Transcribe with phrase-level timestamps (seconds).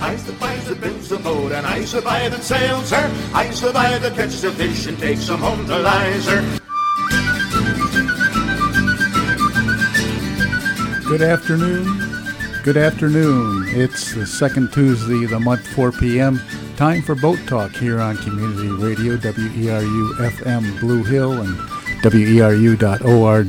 [0.00, 3.10] I suppose that builds the boat, and I suppose that sails her.
[3.34, 6.60] I suppose that catches a fish and takes them home to Liza.
[11.08, 12.08] Good afternoon.
[12.62, 13.64] Good afternoon.
[13.68, 16.40] It's the second Tuesday of the month, 4 p.m.
[16.76, 21.56] Time for Boat Talk here on Community Radio, WERU FM Blue Hill and
[22.02, 23.48] WERU.org.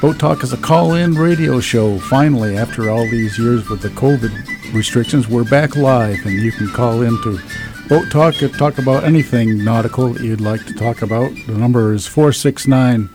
[0.00, 1.98] Boat Talk is a call in radio show.
[1.98, 6.68] Finally, after all these years with the COVID restrictions, we're back live and you can
[6.68, 7.40] call in to
[7.88, 11.30] Boat Talk talk about anything nautical that you'd like to talk about.
[11.46, 13.08] The number is 469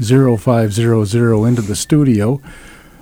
[0.00, 2.40] 0500 into the studio.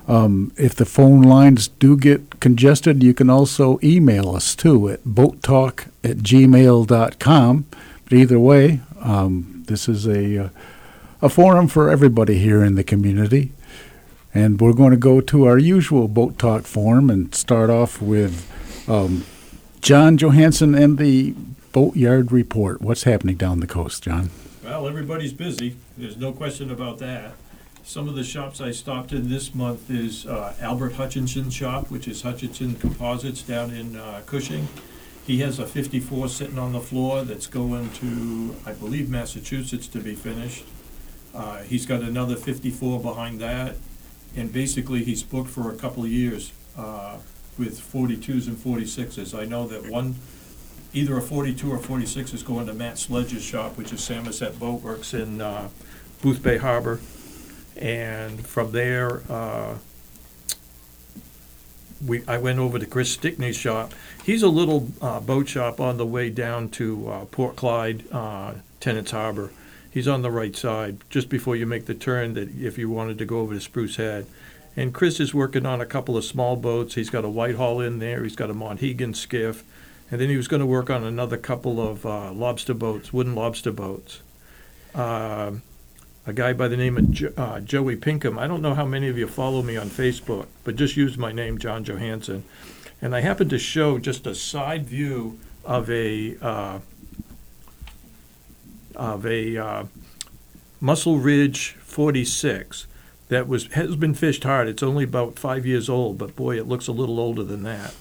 [0.07, 5.03] Um, if the phone lines do get congested, you can also email us too at
[5.05, 7.65] boattalk at gmail.com.
[8.03, 10.49] But either way, um, this is a, uh,
[11.21, 13.53] a forum for everybody here in the community.
[14.33, 18.49] And we're going to go to our usual Boat Talk form and start off with
[18.89, 19.25] um,
[19.81, 21.35] John Johansson and the
[21.71, 22.81] Boatyard Report.
[22.81, 24.31] What's happening down the coast, John?
[24.63, 25.75] Well, everybody's busy.
[25.97, 27.33] There's no question about that.
[27.83, 32.07] Some of the shops I stopped in this month is uh, Albert Hutchinson's shop, which
[32.07, 34.69] is Hutchinson Composites down in uh, Cushing.
[35.27, 39.99] He has a 54 sitting on the floor that's going to, I believe, Massachusetts to
[39.99, 40.65] be finished.
[41.35, 43.75] Uh, he's got another 54 behind that,
[44.35, 47.17] and basically he's booked for a couple of years uh,
[47.57, 49.37] with 42s and 46s.
[49.37, 50.15] I know that one,
[50.93, 54.81] either a 42 or 46 is going to Matt Sledge's shop, which is Samoset Boat
[54.81, 55.69] Works in uh,
[56.21, 56.99] Boothbay Harbor.
[57.75, 59.77] And from there, uh,
[62.05, 63.93] we, I went over to Chris Stickney's shop.
[64.23, 68.55] He's a little uh, boat shop on the way down to uh, Port Clyde, uh,
[68.79, 69.51] Tenants Harbor.
[69.93, 72.33] He's on the right side, just before you make the turn.
[72.33, 74.25] That if you wanted to go over to Spruce Head,
[74.75, 76.95] and Chris is working on a couple of small boats.
[76.95, 78.23] He's got a Whitehall in there.
[78.23, 79.63] He's got a Monhegan skiff,
[80.09, 83.35] and then he was going to work on another couple of uh, lobster boats, wooden
[83.35, 84.21] lobster boats.
[84.95, 85.51] Uh,
[86.25, 88.39] a guy by the name of jo- uh, Joey Pinkham.
[88.39, 91.31] I don't know how many of you follow me on Facebook, but just use my
[91.31, 92.45] name, John Johansson.
[92.99, 96.79] And I happened to show just a side view of a uh,
[98.95, 99.85] of a uh,
[100.79, 102.87] Muscle Ridge 46
[103.29, 104.67] that was has been fished hard.
[104.67, 107.95] It's only about five years old, but boy, it looks a little older than that.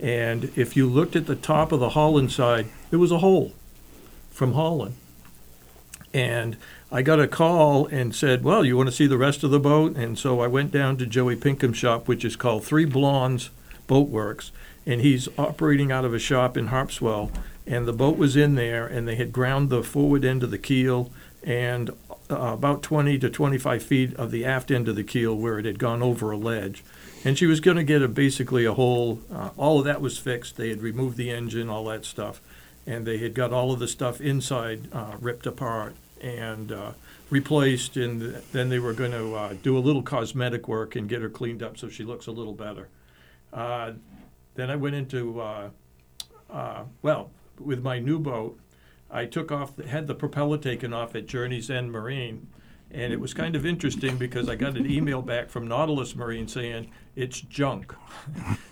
[0.00, 3.52] And if you looked at the top of the Holland side, there was a hole
[4.30, 4.94] from Holland.
[6.12, 6.56] And
[6.90, 9.60] I got a call and said, Well, you want to see the rest of the
[9.60, 9.96] boat?
[9.96, 13.50] And so I went down to Joey Pinkham's shop, which is called Three Blondes
[13.86, 14.50] Boat Works.
[14.86, 17.30] And he's operating out of a shop in Harpswell.
[17.66, 20.58] And the boat was in there, and they had ground the forward end of the
[20.58, 21.10] keel
[21.42, 21.90] and
[22.30, 25.64] uh, about 20 to 25 feet of the aft end of the keel where it
[25.64, 26.84] had gone over a ledge.
[27.24, 30.18] And she was going to get a basically a whole, uh, all of that was
[30.18, 30.56] fixed.
[30.56, 32.40] They had removed the engine, all that stuff.
[32.86, 36.92] And they had got all of the stuff inside uh, ripped apart and uh,
[37.28, 41.22] replaced, and then they were going to uh, do a little cosmetic work and get
[41.22, 42.88] her cleaned up so she looks a little better.
[43.52, 43.92] Uh,
[44.54, 45.42] then I went into,
[47.02, 48.58] well, with my new boat,
[49.10, 52.46] I took off, had the propeller taken off at Journey's End Marine,
[52.90, 56.48] and it was kind of interesting because I got an email back from Nautilus Marine
[56.48, 57.94] saying it's junk.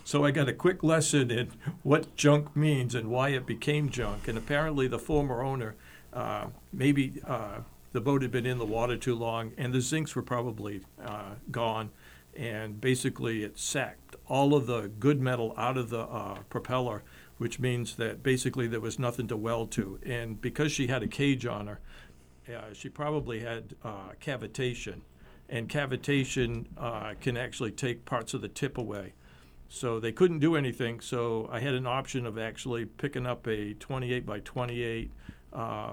[0.05, 1.51] so I got a quick lesson in
[1.83, 4.27] what junk means and why it became junk.
[4.27, 5.77] And apparently, the former owner
[6.13, 7.61] uh, maybe uh,
[7.93, 11.35] the boat had been in the water too long, and the zincs were probably uh,
[11.51, 11.91] gone,
[12.37, 17.03] and basically it sacked all of the good metal out of the uh, propeller,
[17.39, 19.99] which means that basically there was nothing to weld to.
[20.05, 21.81] And because she had a cage on her,
[22.49, 23.75] uh, she probably had
[24.21, 25.01] cavitation,
[25.49, 26.67] and cavitation
[27.21, 29.13] can actually take parts of the tip away.
[29.69, 31.01] So they couldn't do anything.
[31.01, 35.11] So I had an option of actually picking up a 28 by 28
[35.53, 35.93] uh,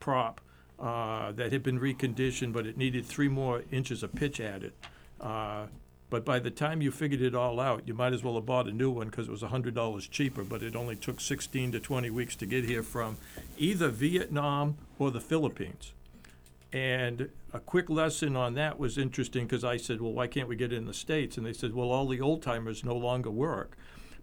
[0.00, 0.40] prop
[0.78, 4.72] uh, that had been reconditioned, but it needed three more inches of pitch added.
[6.08, 8.68] But by the time you figured it all out, you might as well have bought
[8.68, 12.10] a new one because it was $100 cheaper, but it only took 16 to 20
[12.10, 13.16] weeks to get here from
[13.58, 15.92] either Vietnam or the Philippines.
[16.72, 20.56] And a quick lesson on that was interesting because I said, well, why can't we
[20.56, 21.36] get it in the States?
[21.36, 23.76] And they said, well, all the old timers no longer work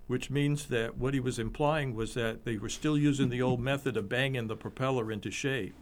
[0.07, 3.59] which means that what he was implying was that they were still using the old
[3.59, 5.73] method of banging the propeller into shape.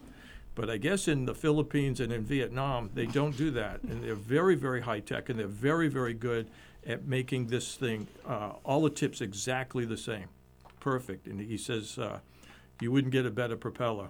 [0.53, 3.81] But I guess in the Philippines and in Vietnam, they don't do that.
[3.83, 6.50] And they're very, very high tech and they're very, very good
[6.86, 10.25] at making this thing, uh, all the tips exactly the same.
[10.80, 11.27] Perfect.
[11.27, 12.19] And he says, uh,
[12.81, 14.09] you wouldn't get a better propeller.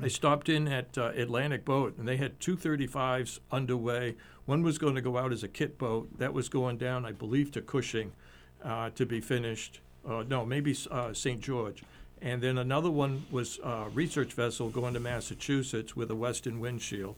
[0.00, 4.14] I stopped in at uh, Atlantic Boat and they had two 35s underway.
[4.46, 6.08] One was going to go out as a kit boat.
[6.18, 8.12] That was going down, I believe, to Cushing
[8.64, 9.80] uh, to be finished.
[10.08, 11.40] Uh, no, maybe uh, St.
[11.40, 11.82] George.
[12.22, 17.16] And then another one was a research vessel going to Massachusetts with a Western windshield.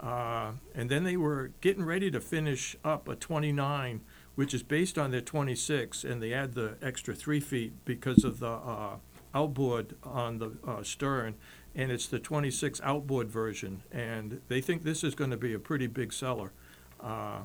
[0.00, 4.02] Uh, and then they were getting ready to finish up a 29,
[4.34, 8.38] which is based on their 26, and they add the extra three feet because of
[8.38, 8.96] the uh,
[9.34, 11.34] outboard on the uh, stern,
[11.74, 13.82] and it's the 26 outboard version.
[13.90, 16.52] And they think this is going to be a pretty big seller.
[17.00, 17.40] Uh,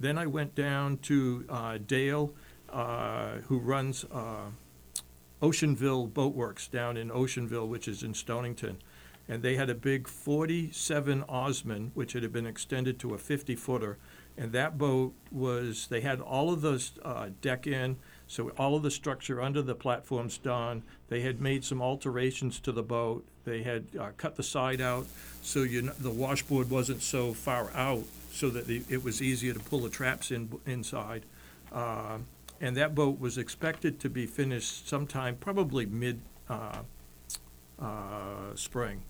[0.00, 2.32] then I went down to uh, Dale,
[2.70, 4.04] uh, who runs
[5.42, 8.78] Oceanville Boatworks down in Oceanville, which is in Stonington.
[9.28, 13.98] And they had a big 47 Osman, which had been extended to a 50 footer.
[14.38, 17.96] And that boat was, they had all of the uh, deck in,
[18.28, 20.82] so all of the structure under the platform's done.
[21.08, 23.24] They had made some alterations to the boat.
[23.44, 25.06] They had uh, cut the side out
[25.46, 29.52] so you kn- the washboard wasn't so far out, so that the, it was easier
[29.52, 31.24] to pull the traps in inside.
[31.72, 32.18] Uh,
[32.60, 36.82] and that boat was expected to be finished sometime, probably mid uh,
[37.78, 39.02] uh, spring.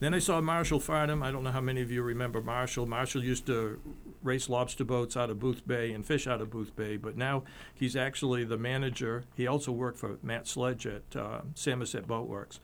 [0.00, 1.24] Then I saw Marshall Farnham.
[1.24, 2.86] I don't know how many of you remember Marshall.
[2.86, 3.80] Marshall used to
[4.22, 7.42] race lobster boats out of Boothbay and fish out of Boothbay, but now
[7.74, 9.24] he's actually the manager.
[9.34, 12.60] He also worked for Matt Sledge at uh, Samoset Boatworks.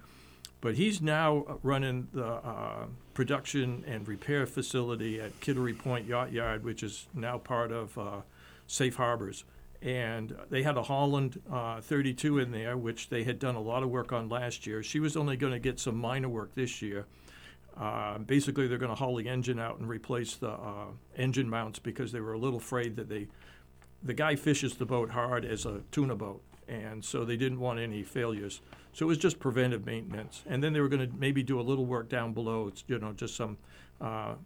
[0.60, 6.64] But he's now running the uh, production and repair facility at Kittery Point Yacht Yard,
[6.64, 8.20] which is now part of uh,
[8.66, 9.44] Safe Harbors
[9.84, 13.82] and they had a Holland uh, 32 in there, which they had done a lot
[13.82, 14.82] of work on last year.
[14.82, 17.04] She was only going to get some minor work this year.
[17.78, 20.86] Uh, basically, they're going to haul the engine out and replace the uh,
[21.16, 23.28] engine mounts because they were a little afraid that they,
[24.02, 27.78] the guy fishes the boat hard as a tuna boat, and so they didn't want
[27.78, 28.62] any failures.
[28.94, 31.62] So it was just preventive maintenance, and then they were going to maybe do a
[31.62, 32.72] little work down below.
[32.86, 33.58] You know just some
[34.00, 34.36] uh,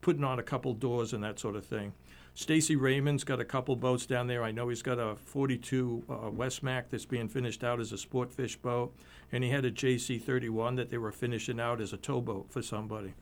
[0.00, 1.92] putting on a couple doors and that sort of thing.
[2.36, 4.42] Stacy Raymond's got a couple boats down there.
[4.42, 8.32] I know he's got a 42 uh, Wesmac that's being finished out as a sport
[8.32, 8.92] fish boat,
[9.30, 12.60] and he had a JC 31 that they were finishing out as a towboat for
[12.60, 13.14] somebody.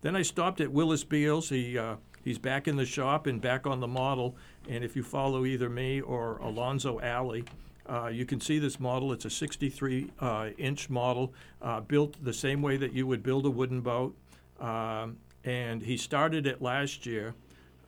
[0.00, 1.48] Then I stopped at Willis Beals.
[1.48, 4.36] He uh, he's back in the shop and back on the model.
[4.68, 7.44] And if you follow either me or Alonzo Alley,
[7.88, 9.12] uh, you can see this model.
[9.12, 11.32] It's a 63 uh, inch model,
[11.62, 14.16] uh, built the same way that you would build a wooden boat.
[14.60, 17.34] Um, and he started it last year.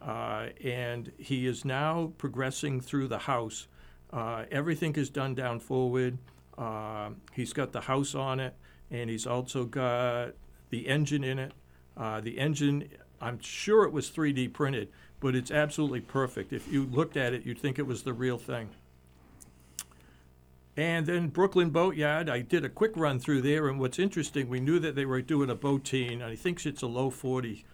[0.01, 3.67] Uh, and he is now progressing through the house.
[4.13, 6.19] Uh, everything is done down forward.
[6.57, 8.55] Uh, he's got the house on it,
[8.91, 10.33] and he's also got
[10.71, 11.53] the engine in it.
[11.97, 12.89] Uh, the engine,
[13.21, 14.89] I'm sure it was 3D printed,
[15.21, 16.53] but it's absolutely perfect.
[16.53, 18.71] If you looked at it, you'd think it was the real thing.
[20.77, 24.61] And then Brooklin Boatyard, I did a quick run through there, and what's interesting, we
[24.61, 27.65] knew that they were doing a boateen, and I think it's a low 40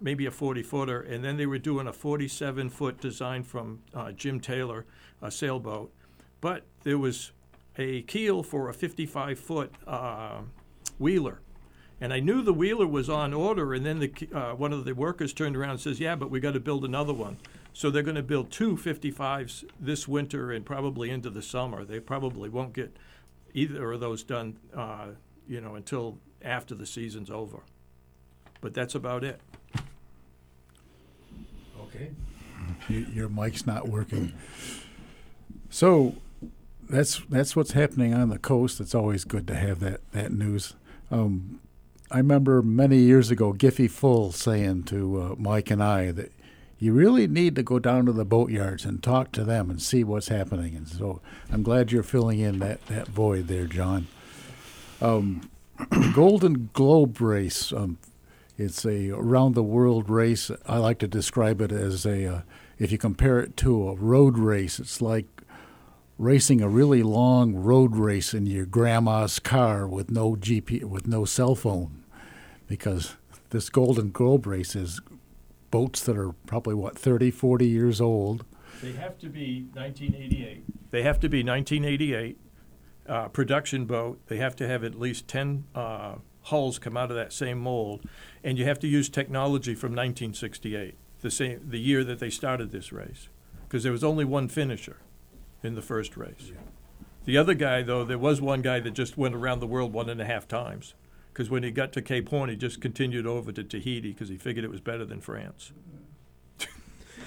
[0.00, 4.12] maybe a 40 footer, and then they were doing a 47 foot design from uh,
[4.12, 4.84] Jim Taylor,
[5.22, 5.92] a sailboat.
[6.40, 7.32] But there was
[7.78, 10.40] a keel for a 55 foot uh,
[10.98, 11.40] wheeler.
[12.00, 14.94] And I knew the wheeler was on order, and then the, uh, one of the
[14.94, 17.38] workers turned around and says, Yeah, but we got to build another one.
[17.72, 21.84] So they're going to build two 55s this winter and probably into the summer.
[21.84, 22.96] They probably won't get
[23.54, 25.08] either of those done, uh,
[25.48, 27.60] you know, until after the season's over.
[28.60, 29.40] But that's about it.
[31.96, 33.06] Okay.
[33.12, 34.32] your mic's not working.
[35.70, 36.16] So
[36.88, 38.80] that's that's what's happening on the coast.
[38.80, 40.74] It's always good to have that that news.
[41.10, 41.60] Um,
[42.10, 46.32] I remember many years ago Giffy Full saying to uh, Mike and I that
[46.78, 50.04] you really need to go down to the boatyards and talk to them and see
[50.04, 50.76] what's happening.
[50.76, 54.08] And so I'm glad you're filling in that, that void there, John.
[55.00, 55.50] Um,
[55.90, 57.72] the Golden Globe race.
[57.72, 57.98] Um,
[58.58, 60.50] it's a round the world race.
[60.66, 62.40] I like to describe it as a, uh,
[62.78, 65.26] if you compare it to a road race, it's like
[66.18, 71.24] racing a really long road race in your grandma's car with no GP, with no
[71.24, 72.04] cell phone,
[72.66, 73.16] because
[73.50, 75.00] this Golden Globe race is
[75.70, 78.44] boats that are probably what 30, 40 years old.
[78.82, 80.64] They have to be 1988.
[80.90, 82.38] They have to be 1988
[83.08, 84.20] uh, production boat.
[84.26, 88.02] They have to have at least 10 uh, hulls come out of that same mold,
[88.44, 92.70] and you have to use technology from 1968, the same the year that they started
[92.70, 93.28] this race,
[93.64, 94.98] because there was only one finisher
[95.62, 96.52] in the first race.
[97.24, 100.08] The other guy, though, there was one guy that just went around the world one
[100.08, 100.94] and a half times,
[101.32, 104.36] because when he got to Cape Horn, he just continued over to Tahiti because he
[104.36, 105.72] figured it was better than France.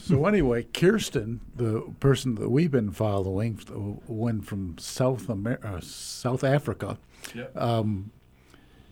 [0.09, 3.61] So anyway, Kirsten, the person that we've been following,
[4.07, 6.97] went from South Amer- uh, South Africa.
[7.35, 7.55] Yep.
[7.55, 8.11] Um,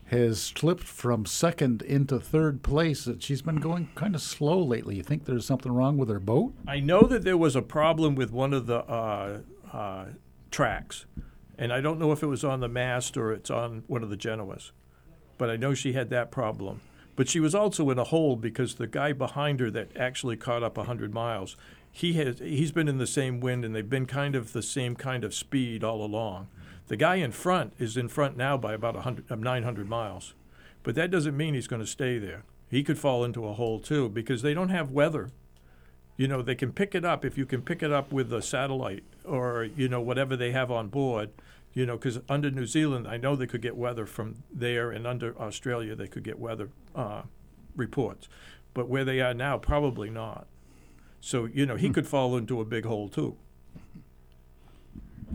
[0.09, 3.09] has slipped from second into third place.
[3.19, 4.97] She's been going kind of slow lately.
[4.97, 6.53] You think there's something wrong with her boat?
[6.69, 9.41] I know that there was a problem with one of the uh,
[9.73, 10.05] uh,
[10.51, 11.07] tracks,
[11.59, 14.11] and I don't know if it was on the mast or it's on one of
[14.11, 14.71] the Genoas,
[15.39, 16.83] but I know she had that problem.
[17.17, 20.63] But she was also in a hole because the guy behind her that actually caught
[20.63, 21.57] up 100 miles,
[21.91, 24.95] he has he's been in the same wind and they've been kind of the same
[24.95, 26.49] kind of speed all along.
[26.89, 30.35] The guy in front is in front now by about 100, uh, 900 miles,
[30.83, 32.45] but that doesn't mean he's going to stay there.
[32.69, 35.31] He could fall into a hole too because they don't have weather.
[36.19, 38.43] You know, they can pick it up if you can pick it up with a
[38.43, 41.31] satellite or you know whatever they have on board
[41.77, 45.07] you know, because under New Zealand, I know they could get weather from there, and
[45.07, 47.23] under Australia, they could get weather uh,
[47.77, 48.31] reports.
[48.73, 50.47] But where they are now, probably not.
[51.21, 51.93] So, you know, he hmm.
[51.93, 53.37] could fall into a big hole too.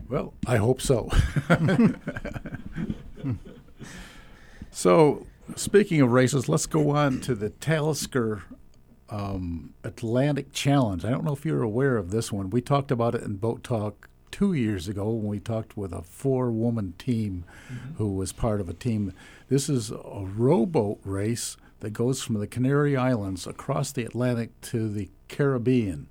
[0.10, 1.12] Well, I hope so.
[4.72, 8.42] so, speaking of races, let's go on to the Talisker
[9.10, 11.06] um, Atlantic Challenge.
[11.06, 12.50] I don't know if you're aware of this one.
[12.50, 16.02] We talked about it in Boat Talk two years ago when we talked with a
[16.02, 17.96] four woman team mm-hmm.
[17.96, 19.14] who was part of a team.
[19.50, 24.90] This is a rowboat race that goes from the Canary Islands across the Atlantic to
[24.90, 26.08] the Caribbean.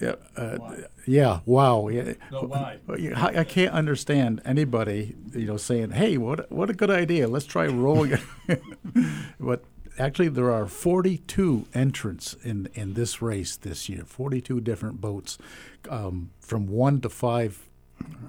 [0.00, 0.58] Yeah, uh,
[1.06, 1.88] yeah, wow.
[1.88, 2.14] Yeah.
[2.32, 2.78] No, why?
[2.88, 7.28] I, I can't understand anybody, you know, saying, "Hey, what what a good idea!
[7.28, 8.18] Let's try rowing."
[9.40, 9.64] but
[9.98, 14.04] actually there are 42 entrants in in this race this year.
[14.04, 15.38] 42 different boats,
[15.88, 17.68] um, from one to five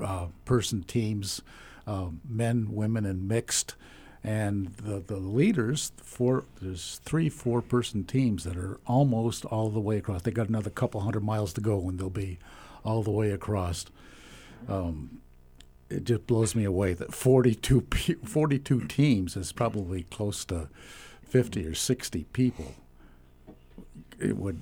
[0.03, 1.41] uh, person teams,
[1.87, 3.75] uh, men, women, and mixed.
[4.23, 9.79] And the the leaders, four there's three four person teams that are almost all the
[9.79, 10.23] way across.
[10.23, 12.39] They got another couple hundred miles to go, and they'll be
[12.83, 13.85] all the way across.
[14.67, 15.21] Um,
[15.89, 17.85] it just blows me away that 42,
[18.23, 20.69] 42 teams is probably close to
[21.35, 22.73] 50 or 60 people
[24.21, 24.61] it would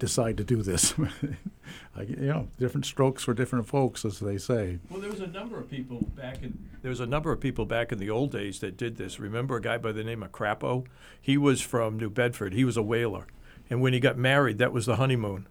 [0.00, 0.92] decide to do this.
[0.98, 4.80] you know, different strokes for different folks, as they say.
[4.90, 7.66] Well, there was a number of people back in there was a number of people
[7.66, 9.20] back in the old days that did this.
[9.20, 10.86] Remember a guy by the name of Crapo?
[11.22, 12.52] He was from New Bedford.
[12.52, 13.28] He was a whaler,
[13.70, 15.46] and when he got married, that was the honeymoon.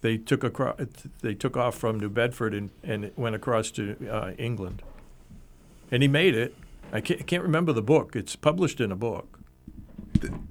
[0.00, 0.80] They took across,
[1.20, 4.80] they took off from New Bedford and, and went across to uh, England,
[5.90, 6.54] and he made it.
[6.90, 8.16] I can't, I can't remember the book.
[8.16, 9.35] It's published in a book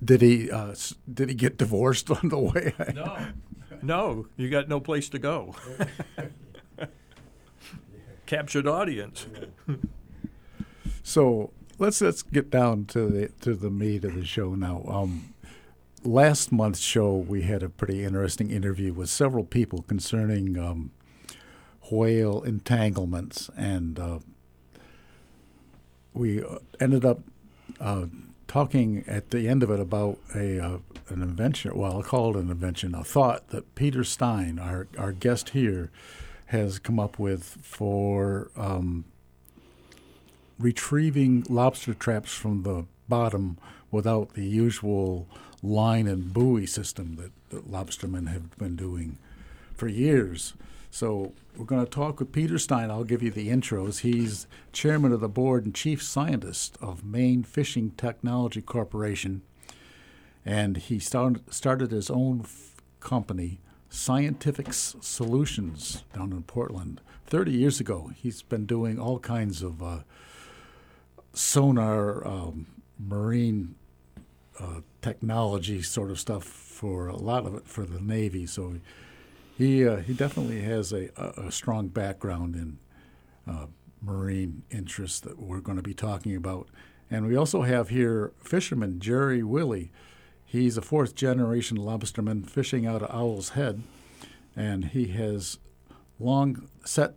[0.03, 0.75] did he uh,
[1.12, 2.74] did he get divorced on the way?
[2.93, 3.27] no,
[3.81, 5.55] no, you got no place to go.
[8.25, 9.27] Captured audience.
[11.03, 14.84] so let's let's get down to the to the meat of the show now.
[14.88, 15.34] Um,
[16.03, 20.91] last month's show, we had a pretty interesting interview with several people concerning um,
[21.91, 24.19] whale entanglements, and uh,
[26.13, 27.19] we uh, ended up
[27.79, 28.05] uh,
[28.55, 30.77] talking at the end of it about a uh,
[31.09, 31.77] an invention.
[31.77, 35.91] Well, I'll call it an invention, a thought that Peter Stein, our our guest here,
[36.45, 39.03] has come up with for um,
[40.57, 43.57] retrieving lobster traps from the bottom
[43.91, 45.27] without the usual
[45.62, 49.17] line and buoy system that, that lobstermen have been doing
[49.75, 50.53] for years.
[50.95, 52.89] So we're going to talk with Peter Stein.
[52.89, 53.99] I'll give you the intros.
[53.99, 59.41] He's chairman of the board and chief scientist of Maine Fishing Technology Corporation,
[60.45, 63.59] and he started started his own f- company,
[63.89, 67.01] Scientific Solutions, down in Portland.
[67.25, 69.99] Thirty years ago, he's been doing all kinds of uh,
[71.33, 73.75] sonar, um, marine
[74.61, 78.45] uh, technology sort of stuff for a lot of it for the Navy.
[78.45, 78.79] So he
[79.57, 82.77] uh, he definitely has a, a, a strong background in
[83.47, 83.67] uh,
[84.01, 86.67] marine interests that we're going to be talking about.
[87.09, 89.91] And we also have here fisherman Jerry Willie.
[90.45, 93.83] He's a fourth generation lobsterman fishing out of Owl's Head,
[94.55, 95.57] and he has
[96.19, 97.15] long set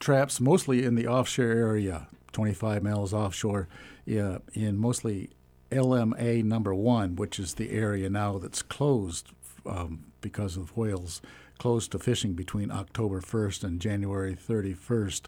[0.00, 3.68] traps mostly in the offshore area, 25 miles offshore,
[4.08, 5.30] uh, in mostly
[5.70, 9.32] LMA number one, which is the area now that's closed
[9.66, 11.20] um, because of whales
[11.58, 15.22] closed to fishing between October 1st and January 31st.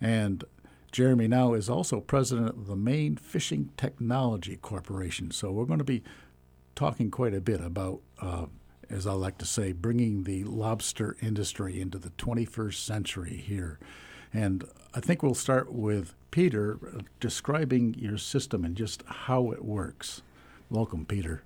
[0.00, 0.44] And
[0.92, 5.30] Jeremy now is also president of the Maine Fishing Technology Corporation.
[5.30, 6.04] So we're going to be
[6.76, 8.46] talking quite a bit about, uh,
[8.88, 13.78] as I like to say, bringing the lobster industry into the 21st century here.
[14.32, 19.64] And I think we'll start with Peter uh, describing your system and just how it
[19.64, 20.22] works.
[20.70, 21.42] Welcome, Peter.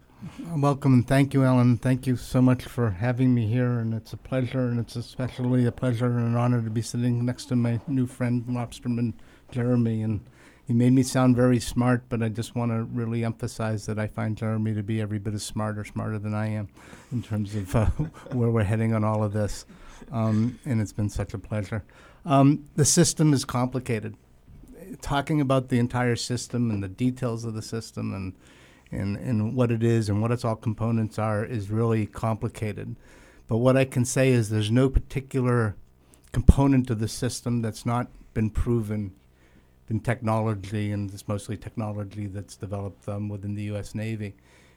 [0.57, 1.77] Welcome and thank you, Alan.
[1.77, 5.65] Thank you so much for having me here, and it's a pleasure, and it's especially
[5.65, 9.13] a pleasure and an honor to be sitting next to my new friend, lobsterman
[9.53, 10.21] Jeremy, and
[10.67, 14.09] he made me sound very smart, but I just want to really emphasize that I
[14.09, 16.69] find Jeremy to be every bit as smart or smarter than I am
[17.13, 17.87] in terms of uh,
[18.33, 19.67] where we're heading on all of this.
[20.11, 21.85] Um, and it's been such a pleasure.
[22.27, 24.17] Um, the system is complicated.
[25.01, 28.35] Talking about the entire system and the details of the system and,
[28.91, 32.97] and, and what it is and what its all components are is really complicated.
[33.47, 35.77] But what I can say is there's no particular
[36.33, 39.13] component of the system that's not been proven
[39.89, 43.95] in technology, and it's mostly technology that's developed um, within the U.S.
[43.95, 44.35] Navy.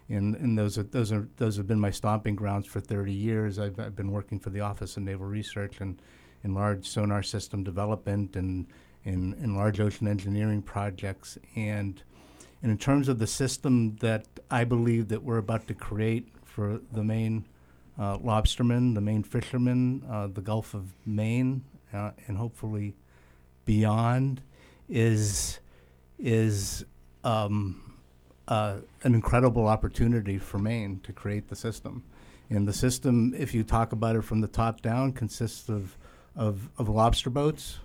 [0.08, 3.60] And, and those are those are those have been my stomping grounds for 30 years.
[3.60, 6.02] I've, I've been working for the Office of Naval Research and
[6.44, 8.68] in large sonar system development and
[9.04, 11.38] in, in large ocean engineering projects.
[11.56, 12.02] And,
[12.62, 16.80] and in terms of the system that I believe that we're about to create for
[16.92, 17.46] the Maine
[17.98, 21.64] uh, lobstermen, the Maine fishermen, uh, the Gulf of Maine,
[21.94, 22.96] uh, and hopefully
[23.66, 24.42] beyond,
[24.88, 25.60] is
[26.20, 26.86] is
[27.24, 27.96] um,
[28.48, 32.04] uh, an incredible opportunity for Maine to create the system.
[32.50, 35.98] And the system, if you talk about it from the top down, consists of
[36.36, 37.80] of, of lobster boats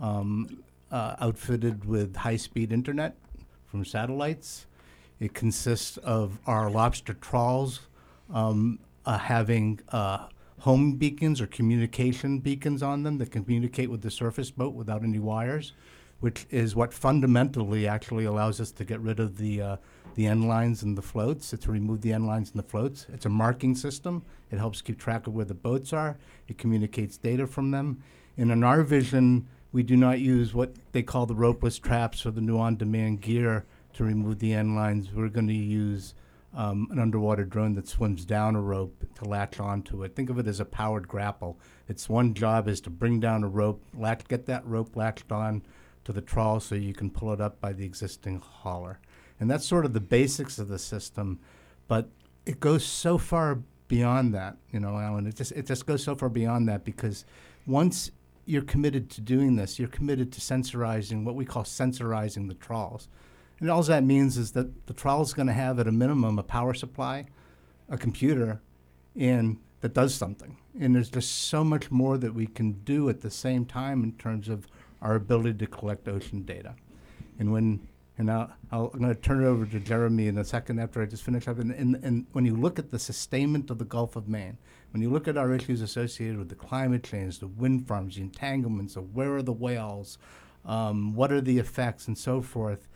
[0.00, 3.16] um, uh, outfitted with high speed internet
[3.70, 4.66] from satellites.
[5.20, 7.80] It consists of our lobster trawls
[8.32, 10.28] um, uh, having uh,
[10.60, 15.18] home beacons or communication beacons on them that communicate with the surface boat without any
[15.18, 15.72] wires,
[16.20, 19.76] which is what fundamentally actually allows us to get rid of the uh,
[20.14, 21.52] the end lines and the floats.
[21.52, 23.06] It's to remove the end lines and the floats.
[23.12, 24.24] It's a marking system.
[24.50, 26.18] It helps keep track of where the boats are.
[26.48, 28.02] It communicates data from them.
[28.36, 32.30] And in our vision, we do not use what they call the ropeless traps or
[32.30, 35.12] the new on-demand gear to remove the end lines.
[35.12, 36.14] We're going to use
[36.54, 40.14] um, an underwater drone that swims down a rope to latch onto it.
[40.14, 41.58] Think of it as a powered grapple.
[41.88, 45.62] Its one job is to bring down a rope, latch, get that rope latched on
[46.04, 48.98] to the trawl so you can pull it up by the existing hauler.
[49.38, 51.38] And that's sort of the basics of the system,
[51.86, 52.08] but
[52.46, 53.58] it goes so far
[53.88, 55.26] beyond that, you know, Alan.
[55.26, 57.24] It just it just goes so far beyond that because
[57.66, 58.10] once
[58.48, 63.08] you're committed to doing this, you're committed to sensorizing what we call sensorizing the trawls.
[63.60, 66.38] And all that means is that the trawl is going to have at a minimum
[66.38, 67.26] a power supply,
[67.90, 68.62] a computer,
[69.14, 70.56] and that does something.
[70.80, 74.12] And there's just so much more that we can do at the same time in
[74.12, 74.66] terms of
[75.02, 76.74] our ability to collect ocean data.
[77.38, 80.44] And when and I'll, i am going to turn it over to Jeremy in a
[80.44, 81.58] second after I just finish up.
[81.58, 84.58] And, and, and when you look at the sustainment of the Gulf of Maine,
[84.90, 88.22] when you look at our issues associated with the climate change, the wind farms, the
[88.22, 90.18] entanglements of where are the whales,
[90.64, 92.88] um, what are the effects, and so forth.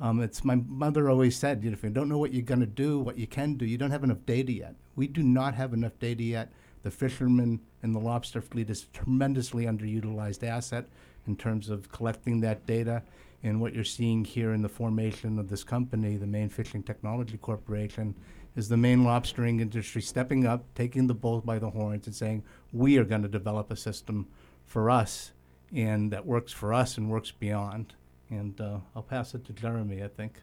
[0.00, 2.60] Um, it's my mother always said, you know, if you don't know what you're going
[2.60, 4.74] to do, what you can do, you don't have enough data yet.
[4.94, 6.52] We do not have enough data yet.
[6.82, 10.86] The fishermen and the lobster fleet is a tremendously underutilized asset
[11.26, 13.02] in terms of collecting that data
[13.42, 17.36] and what you're seeing here in the formation of this company, the Maine Fishing Technology
[17.36, 18.14] Corporation,
[18.58, 22.42] is the Maine lobstering industry stepping up, taking the bull by the horns, and saying,
[22.72, 24.26] we are going to develop a system
[24.66, 25.32] for us
[25.72, 27.94] and that works for us and works beyond.
[28.30, 30.42] And uh, I'll pass it to Jeremy, I think,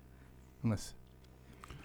[0.64, 0.94] unless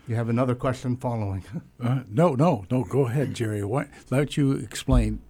[0.06, 1.44] you have another question following.
[1.82, 2.84] uh, no, no, no.
[2.84, 3.64] Go ahead, Jerry.
[3.64, 5.20] Why, don't you explain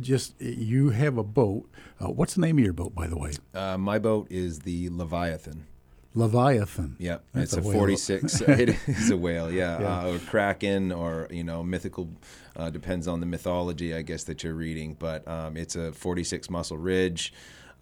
[0.00, 1.68] just you have a boat.
[1.98, 3.32] Uh, what's the name of your boat, by the way?
[3.54, 5.66] Uh, my boat is the Leviathan.
[6.14, 6.96] Leviathan.
[6.98, 8.40] Yeah, it's a, a 46.
[8.48, 10.00] it is a whale, yeah, yeah.
[10.00, 12.08] Uh, or kraken, or you know, mythical.
[12.56, 14.94] Uh, depends on the mythology, I guess, that you're reading.
[14.94, 17.32] But um, it's a 46 muscle ridge.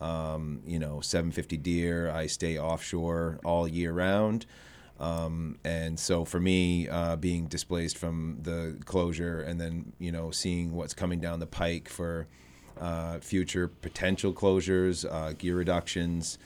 [0.01, 2.11] Um, you know, 750 Deere.
[2.11, 4.47] I stay offshore all year round.
[4.99, 10.31] Um, and so for me, uh, being displaced from the closure and then, you know,
[10.31, 12.29] seeing what's coming down the pike for
[12.81, 16.39] uh, future potential closures, uh, gear reductions,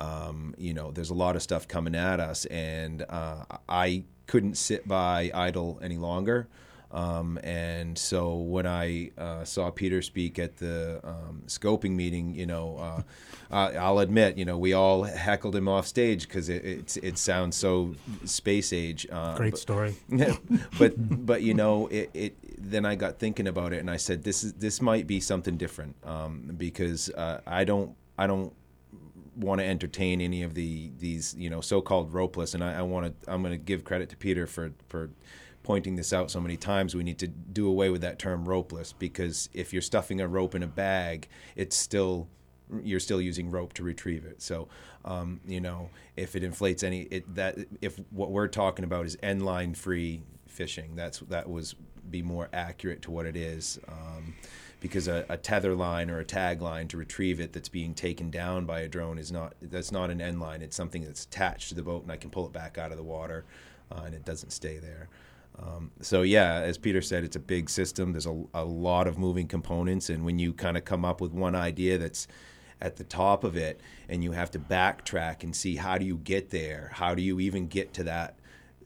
[0.00, 2.46] um, you know, there's a lot of stuff coming at us.
[2.46, 6.48] And uh, I couldn't sit by idle any longer.
[6.92, 12.46] Um, and so when I uh, saw Peter speak at the um, scoping meeting, you
[12.46, 13.02] know, uh,
[13.78, 17.56] I'll admit, you know, we all heckled him off stage because it, it, it sounds
[17.56, 19.06] so space age.
[19.10, 19.94] Uh, Great but, story.
[20.78, 24.24] but but you know, it, it, then I got thinking about it, and I said,
[24.24, 28.52] this is this might be something different um, because uh, I don't I don't
[29.40, 33.06] want to entertain any of the these you know so-called ropeless, and I, I want
[33.06, 35.10] to I'm going to give credit to Peter for for
[35.62, 36.94] pointing this out so many times.
[36.94, 40.54] We need to do away with that term ropeless because if you're stuffing a rope
[40.54, 42.28] in a bag, it's still
[42.82, 44.40] you're still using rope to retrieve it.
[44.40, 44.68] So,
[45.04, 49.16] um, you know, if it inflates any, it that if what we're talking about is
[49.22, 51.74] end line free fishing, that's that was
[52.10, 53.78] be more accurate to what it is.
[53.88, 54.34] Um,
[54.80, 58.30] because a, a, tether line or a tag line to retrieve it that's being taken
[58.30, 60.62] down by a drone is not that's not an end line.
[60.62, 62.96] It's something that's attached to the boat, and I can pull it back out of
[62.96, 63.44] the water,
[63.92, 65.08] uh, and it doesn't stay there.
[65.58, 68.12] Um, so yeah, as Peter said, it's a big system.
[68.12, 71.32] There's a, a lot of moving components, and when you kind of come up with
[71.32, 72.26] one idea that's
[72.80, 76.16] at the top of it, and you have to backtrack and see how do you
[76.16, 76.90] get there?
[76.94, 78.36] How do you even get to that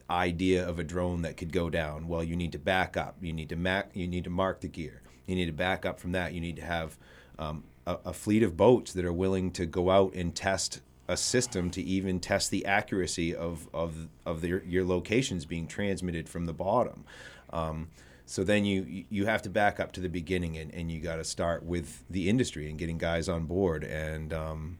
[0.09, 2.09] idea of a drone that could go down?
[2.09, 3.15] Well, you need to back up.
[3.21, 3.91] You need to mac.
[3.93, 5.01] You need to mark the gear.
[5.25, 6.33] You need to back up from that.
[6.33, 6.97] You need to have
[7.39, 11.15] um, a, a fleet of boats that are willing to go out and test a
[11.15, 16.45] system to even test the accuracy of of of the, your locations being transmitted from
[16.45, 17.05] the bottom.
[17.51, 17.89] Um,
[18.25, 21.17] so then you you have to back up to the beginning and, and you got
[21.17, 24.79] to start with the industry and getting guys on board and um,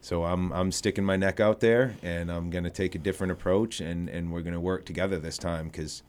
[0.00, 3.32] so I'm I'm sticking my neck out there and I'm going to take a different
[3.32, 6.02] approach and and we're going to work together this time because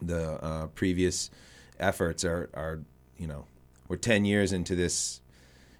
[0.00, 1.30] the uh, previous
[1.80, 2.80] efforts are are
[3.18, 3.44] you know
[3.88, 5.20] we're 10 years into this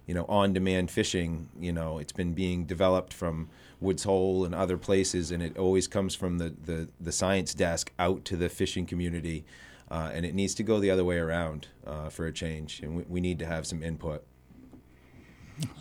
[0.05, 4.53] you know on demand fishing you know it's been being developed from Woods Hole and
[4.53, 8.49] other places and it always comes from the the, the science desk out to the
[8.49, 9.45] fishing community
[9.91, 12.95] uh, and it needs to go the other way around uh, for a change, and
[12.95, 14.23] we, we, need to have some input.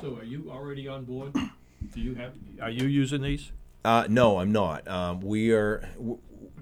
[0.00, 1.32] So, are you already on board?
[1.32, 2.34] Do you have?
[2.60, 3.52] Are you using these?
[3.84, 4.86] Uh, no, I'm not.
[4.88, 6.18] Um, we are w-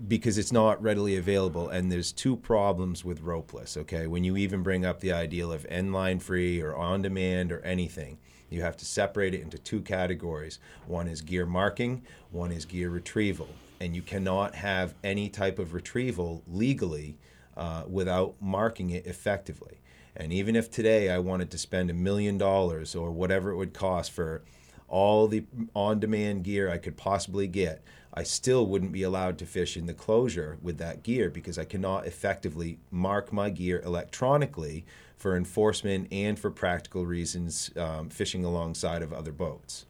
[0.06, 3.76] because it's not readily available, and there's two problems with ropeless.
[3.76, 7.50] Okay, when you even bring up the ideal of end line free or on demand
[7.50, 8.18] or anything,
[8.50, 10.58] you have to separate it into two categories.
[10.86, 13.48] One is gear marking, one is gear retrieval,
[13.80, 17.18] and you cannot have any type of retrieval legally
[17.56, 19.80] uh, without marking it effectively.
[20.16, 23.72] And even if today I wanted to spend a million dollars or whatever it would
[23.72, 24.42] cost for
[24.88, 29.46] all the on demand gear I could possibly get, I still wouldn't be allowed to
[29.46, 34.84] fish in the closure with that gear because I cannot effectively mark my gear electronically
[35.16, 39.86] for enforcement and for practical reasons um, fishing alongside of other boats.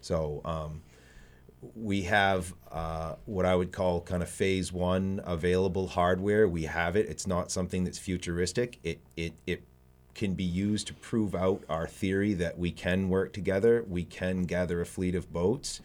[0.00, 0.82] So, um,
[1.76, 6.48] we have uh, what I would call kind of phase one available hardware.
[6.48, 7.08] We have it.
[7.08, 8.78] It's not something that's futuristic.
[8.82, 9.62] It it it
[10.14, 13.84] can be used to prove out our theory that we can work together.
[13.88, 15.80] We can gather a fleet of boats.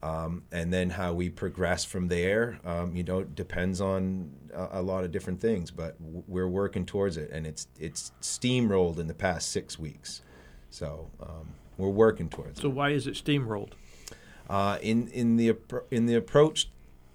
[0.00, 4.82] Um, and then how we progress from there, um, you know, depends on a, a,
[4.82, 5.72] lot of different things.
[5.72, 10.22] But w- we're working towards it, and it's it's steamrolled in the past six weeks.
[10.70, 12.70] So um, we're working towards so it.
[12.70, 13.72] So why is it steamrolled?
[14.48, 15.56] Uh, in in the
[15.90, 16.70] in the approach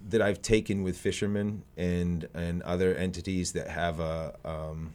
[0.09, 4.93] that I've taken with fishermen and and other entities that have a um,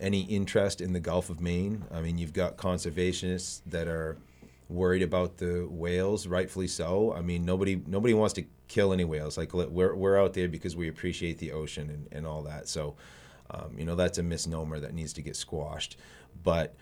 [0.00, 1.84] any interest in the Gulf of Maine.
[1.92, 4.16] I mean, you've got conservationists that are
[4.68, 7.12] worried about the whales, rightfully so.
[7.12, 9.38] I mean, nobody nobody wants to kill any whales.
[9.38, 12.68] Like we're we're out there because we appreciate the ocean and, and all that.
[12.68, 12.96] So,
[13.50, 15.96] um, you know, that's a misnomer that needs to get squashed.
[16.42, 16.74] But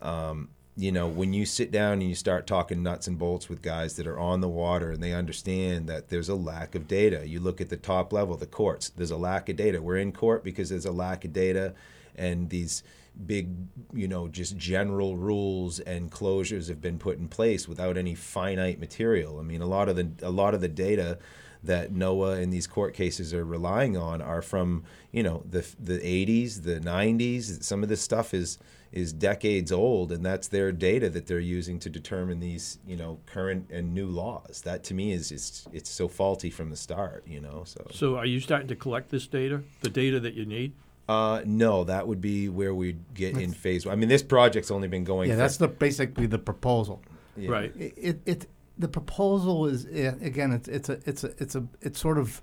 [0.00, 3.60] um, you know, when you sit down and you start talking nuts and bolts with
[3.60, 7.28] guys that are on the water and they understand that there's a lack of data.
[7.28, 9.82] You look at the top level, the courts, there's a lack of data.
[9.82, 11.74] We're in court because there's a lack of data
[12.16, 12.82] and these
[13.26, 13.48] big,
[13.92, 18.80] you know, just general rules and closures have been put in place without any finite
[18.80, 19.38] material.
[19.38, 21.18] I mean, a lot of the a lot of the data
[21.64, 25.98] that NOAA and these court cases are relying on are from, you know, the the
[25.98, 27.62] 80s, the 90s.
[27.62, 28.58] Some of this stuff is
[28.92, 33.18] is decades old, and that's their data that they're using to determine these, you know,
[33.24, 34.62] current and new laws.
[34.64, 37.62] That to me is it's it's so faulty from the start, you know.
[37.64, 40.72] So so are you starting to collect this data, the data that you need?
[41.08, 43.86] Uh, no, that would be where we get in phase.
[43.86, 45.28] I mean, this project's only been going.
[45.28, 47.02] Yeah, that's the basically the proposal.
[47.36, 47.50] Yeah.
[47.50, 47.72] Right.
[47.76, 48.46] It, it, it
[48.78, 52.42] the proposal is again it's it's a it's a it's a it's sort of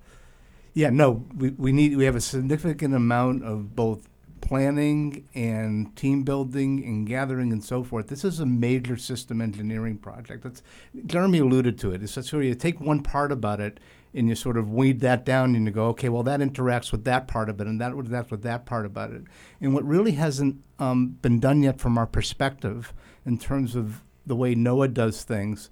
[0.73, 4.07] yeah no we, we need we have a significant amount of both
[4.41, 8.07] planning and team building and gathering and so forth.
[8.07, 10.43] This is a major system engineering project.
[10.43, 10.63] That's
[11.05, 12.01] Jeremy alluded to it.
[12.01, 13.79] It's sort of you take one part about it
[14.13, 17.03] and you sort of weed that down and you go, okay, well that interacts with
[17.03, 19.23] that part of it and that that's with that part about it.
[19.61, 22.93] And what really hasn't um, been done yet from our perspective
[23.25, 25.69] in terms of the way NOAA does things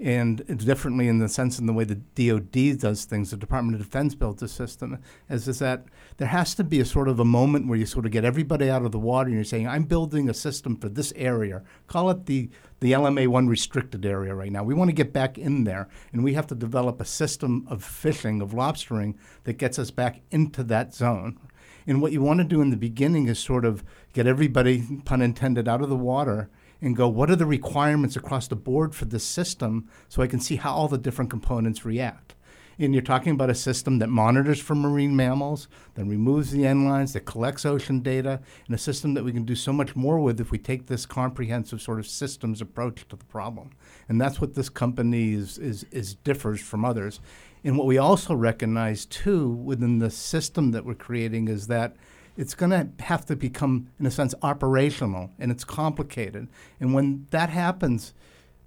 [0.00, 3.30] and it's differently in the sense in the way the DoD does things.
[3.30, 5.86] The Department of Defense built the system, is is that
[6.18, 8.70] there has to be a sort of a moment where you sort of get everybody
[8.70, 11.62] out of the water and you're saying, I'm building a system for this area.
[11.88, 12.48] Call it the
[12.80, 14.62] the LMA one restricted area right now.
[14.62, 17.82] We want to get back in there, and we have to develop a system of
[17.82, 21.40] fishing of lobstering that gets us back into that zone.
[21.88, 23.82] And what you want to do in the beginning is sort of
[24.12, 26.50] get everybody, pun intended, out of the water
[26.80, 30.40] and go, what are the requirements across the board for this system so I can
[30.40, 32.34] see how all the different components react.
[32.80, 36.88] And you're talking about a system that monitors for marine mammals, that removes the end
[36.88, 40.20] lines, that collects ocean data, and a system that we can do so much more
[40.20, 43.70] with if we take this comprehensive sort of systems approach to the problem.
[44.08, 47.18] And that's what this company is, is, is differs from others.
[47.64, 51.96] And what we also recognize too within the system that we're creating is that
[52.38, 56.48] it's going to have to become, in a sense, operational, and it's complicated.
[56.78, 58.14] And when that happens,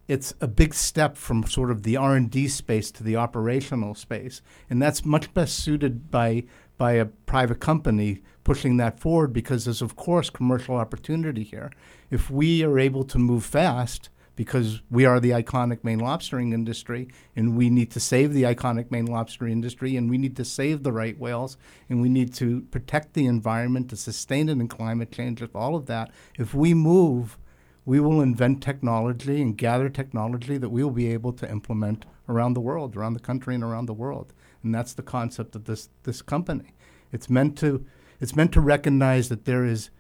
[0.10, 4.82] it's a big step from sort of the R&D space to the operational space, and
[4.82, 6.44] that's much best suited by
[6.78, 11.72] by a private company pushing that forward because there's of course commercial opportunity here.
[12.10, 14.10] If we are able to move fast,
[14.42, 18.90] because we are the iconic Maine lobstering industry and we need to save the iconic
[18.90, 21.58] Maine lobster industry and we need to save the right whales
[21.90, 25.86] and we need to protect the environment to sustain it in climate change, all of
[25.86, 26.10] that.
[26.40, 27.38] If we move,
[27.86, 32.56] we will invent technology and gather technology that we will be able to implement around
[32.56, 34.34] the world, around the country and around the world.
[34.64, 36.74] And that's the concept of this, this company.
[37.12, 37.86] It's meant to
[38.20, 39.92] it's meant to recognize that there is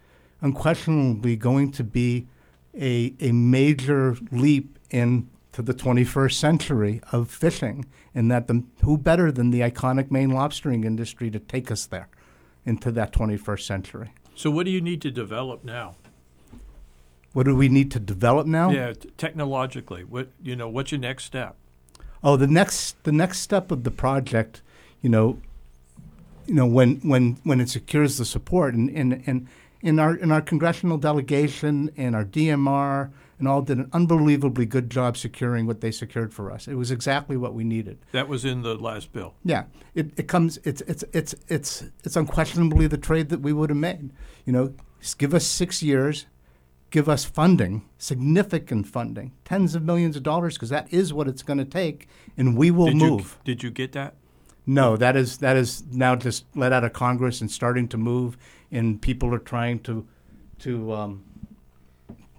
[0.41, 2.27] unquestionably going to be
[2.73, 9.31] a, a major leap into the 21st century of fishing, and that the, who better
[9.31, 12.10] than the iconic Maine lobstering industry to take us there
[12.65, 14.13] into that 21st century?
[14.36, 15.95] So, what do you need to develop now?
[17.34, 18.71] What do we need to develop now?
[18.71, 20.03] Yeah, t- technologically.
[20.03, 20.67] What you know?
[20.67, 21.55] What's your next step?
[22.23, 24.62] Oh, the next the next step of the project,
[25.01, 25.39] you know,
[26.45, 29.47] you know when when when it secures the support and and and
[29.81, 34.89] in our in our congressional delegation and our DMR and all did an unbelievably good
[34.89, 36.67] job securing what they secured for us.
[36.67, 37.97] It was exactly what we needed.
[38.11, 39.33] That was in the last bill.
[39.43, 39.63] Yeah,
[39.95, 40.59] it, it comes.
[40.63, 44.11] It's it's it's it's it's unquestionably the trade that we would have made.
[44.45, 44.73] You know,
[45.17, 46.27] give us six years,
[46.91, 51.41] give us funding, significant funding, tens of millions of dollars, because that is what it's
[51.41, 53.39] going to take, and we will did move.
[53.43, 54.13] You, did you get that?
[54.67, 58.37] No, that is that is now just let out of Congress and starting to move
[58.71, 60.07] and people are trying to
[60.60, 61.23] to um,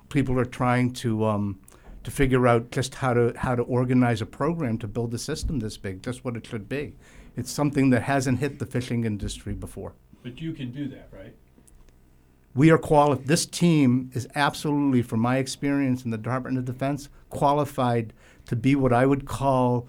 [0.09, 1.61] people are trying to um,
[2.05, 5.61] to figure out just how to how to organize a program to build a system
[5.61, 6.95] this big, just what it should be.
[7.37, 9.95] It's something that hasn't hit the fishing industry before.
[10.23, 11.35] But you can do that, right?
[12.55, 13.27] We are qualified.
[13.27, 18.13] This team is absolutely, from my experience in the Department of Defense, qualified
[18.47, 19.89] to be what I would call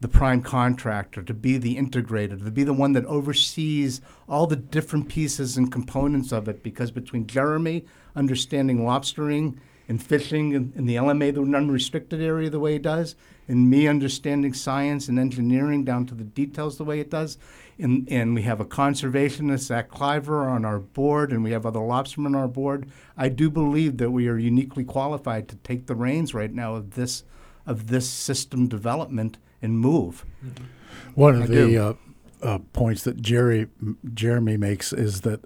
[0.00, 4.56] the prime contractor, to be the integrator, to be the one that oversees all the
[4.56, 6.62] different pieces and components of it.
[6.62, 7.84] Because between Jeremy
[8.16, 13.16] understanding lobstering and fishing in, in the LMA, the unrestricted area, the way it does,
[13.48, 17.36] and me understanding science and engineering down to the details the way it does,
[17.78, 21.80] and, and we have a conservationist, Zach Klyver, on our board, and we have other
[21.80, 22.88] lobstermen on our board.
[23.16, 26.94] I do believe that we are uniquely qualified to take the reins right now of
[26.94, 27.24] this
[27.66, 30.24] of this system development and move.
[31.14, 31.94] One of I the uh,
[32.42, 33.68] uh, points that Jerry
[34.12, 35.40] Jeremy makes is that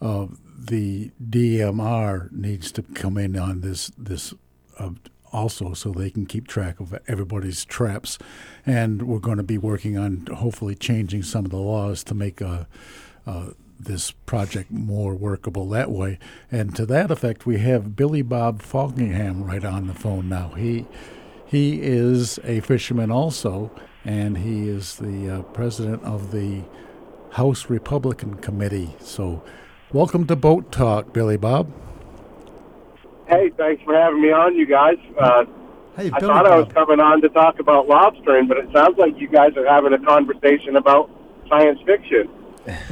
[0.00, 4.32] uh, the DMR needs to come in on this this
[4.78, 4.90] uh,
[5.32, 8.18] also so they can keep track of everybody's traps,
[8.64, 12.40] and we're going to be working on hopefully changing some of the laws to make
[12.40, 12.64] uh,
[13.26, 13.48] uh,
[13.80, 16.18] this project more workable that way.
[16.52, 20.50] And to that effect, we have Billy Bob Faulkingham right on the phone now.
[20.50, 20.86] He
[21.54, 23.70] he is a fisherman also,
[24.04, 26.62] and he is the uh, president of the
[27.30, 28.96] House Republican Committee.
[28.98, 29.40] So,
[29.92, 31.70] welcome to Boat Talk, Billy Bob.
[33.28, 34.96] Hey, thanks for having me on, you guys.
[35.16, 35.44] Uh,
[35.96, 36.46] hey, I thought Bob.
[36.46, 39.66] I was coming on to talk about lobstering, but it sounds like you guys are
[39.66, 41.08] having a conversation about
[41.48, 42.28] science fiction.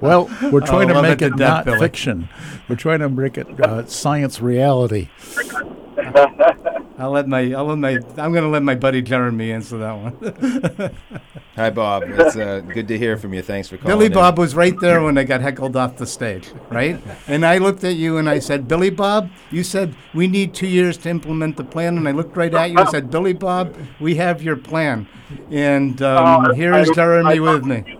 [0.00, 1.78] well, we're trying to make it, not Billy.
[1.78, 2.28] fiction.
[2.68, 5.08] We're trying to make it uh, science reality.
[6.96, 9.92] I'll let my I'll let my I'm going to let my buddy Jeremy answer that
[9.92, 10.96] one.
[11.56, 12.04] Hi, Bob.
[12.06, 13.42] It's uh, good to hear from you.
[13.42, 13.96] Thanks for calling.
[13.96, 14.12] Billy in.
[14.12, 17.00] Bob was right there when I got heckled off the stage, right?
[17.26, 20.66] and I looked at you and I said, Billy Bob, you said we need two
[20.66, 23.74] years to implement the plan, and I looked right at you and said, Billy Bob,
[24.00, 25.08] we have your plan,
[25.50, 27.98] and um, uh, here is Jeremy with me.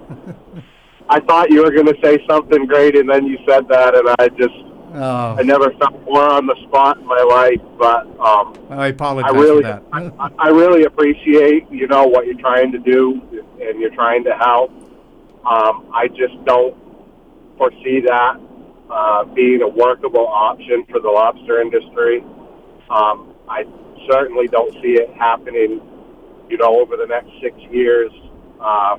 [1.09, 4.09] I thought you were going to say something great, and then you said that, and
[4.19, 4.55] I just
[4.97, 5.37] Oh.
[5.37, 9.37] I never felt more on the spot in my life, but um, I apologize I
[9.37, 9.83] really, for that.
[9.93, 13.21] I, I really appreciate you know what you're trying to do,
[13.61, 14.71] and you're trying to help.
[15.45, 16.77] Um, I just don't
[17.59, 18.37] foresee that
[18.89, 22.21] uh, being a workable option for the lobster industry.
[22.89, 23.65] Um, I
[24.09, 25.81] certainly don't see it happening,
[26.49, 28.13] you know, over the next six years.
[28.61, 28.99] Uh,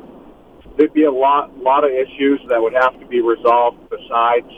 [0.78, 4.52] there'd be a lot, lot of issues that would have to be resolved besides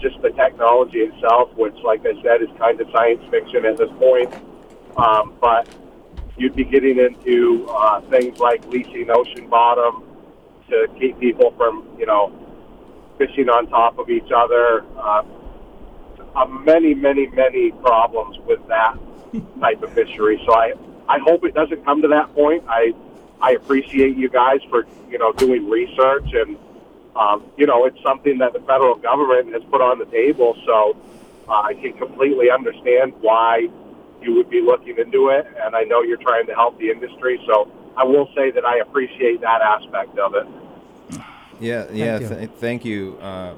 [0.00, 3.90] just the technology itself, which, like I said, is kind of science fiction at this
[3.98, 4.32] point.
[4.96, 5.68] Um, but
[6.36, 10.04] you'd be getting into uh, things like leasing ocean bottom
[10.68, 12.32] to keep people from, you know,
[13.18, 14.84] fishing on top of each other.
[14.98, 15.22] Uh,
[16.34, 18.96] uh, many, many, many problems with that
[19.60, 20.40] type of fishery.
[20.46, 20.72] So I,
[21.08, 22.64] I hope it doesn't come to that point.
[22.68, 22.92] I,
[23.40, 26.58] I appreciate you guys for, you know, doing research and,
[27.16, 30.56] um, you know, it's something that the federal government has put on the table.
[30.66, 30.96] So
[31.48, 33.68] uh, I can completely understand why
[34.22, 37.40] you would be looking into it, and I know you're trying to help the industry.
[37.46, 40.46] So I will say that I appreciate that aspect of it.
[41.58, 42.18] Yeah, yeah.
[42.18, 42.36] Thank you.
[42.36, 43.54] Th- thank you, uh,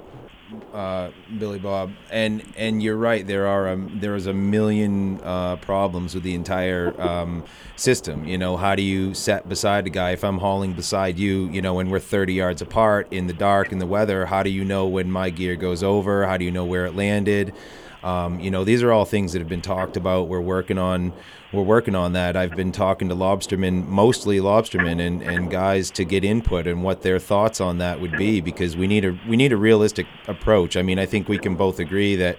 [0.72, 1.92] uh, Billy Bob.
[2.10, 3.26] And and you're right.
[3.26, 7.44] There are there is a million uh, problems with the entire um,
[7.76, 8.24] system.
[8.24, 10.10] You know, how do you set beside a guy?
[10.12, 13.72] If I'm hauling beside you, you know, and we're 30 yards apart in the dark
[13.72, 16.26] in the weather, how do you know when my gear goes over?
[16.26, 17.54] How do you know where it landed?
[18.02, 20.28] Um, you know, these are all things that have been talked about.
[20.28, 21.12] We're working on
[21.52, 22.36] we're working on that.
[22.36, 27.00] I've been talking to lobstermen, mostly lobstermen, and, and guys to get input and what
[27.00, 30.76] their thoughts on that would be because we need a we need a realistic approach.
[30.76, 32.38] I mean, I think we can both agree that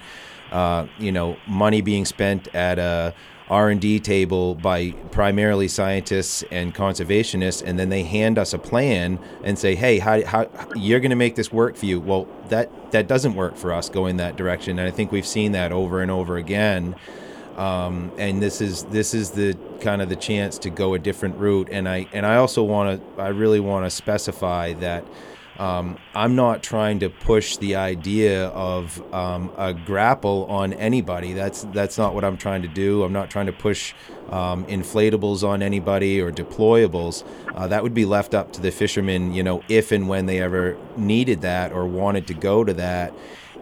[0.52, 3.14] uh, you know money being spent at a
[3.50, 9.58] R&D table by primarily scientists and conservationists and then they hand us a plan and
[9.58, 12.00] say hey how, how you're going to make this work for you.
[12.00, 15.54] Well that that doesn't work for us going that direction and I think we've seen
[15.54, 16.96] that over and over again.
[17.58, 21.36] Um, and this is this is the kind of the chance to go a different
[21.38, 25.04] route and I and I also want to I really want to specify that
[25.60, 31.34] um, I'm not trying to push the idea of um, a grapple on anybody.
[31.34, 33.04] That's that's not what I'm trying to do.
[33.04, 33.94] I'm not trying to push
[34.30, 37.26] um, inflatables on anybody or deployables.
[37.54, 40.42] Uh, that would be left up to the fishermen, you know, if and when they
[40.42, 43.14] ever needed that or wanted to go to that.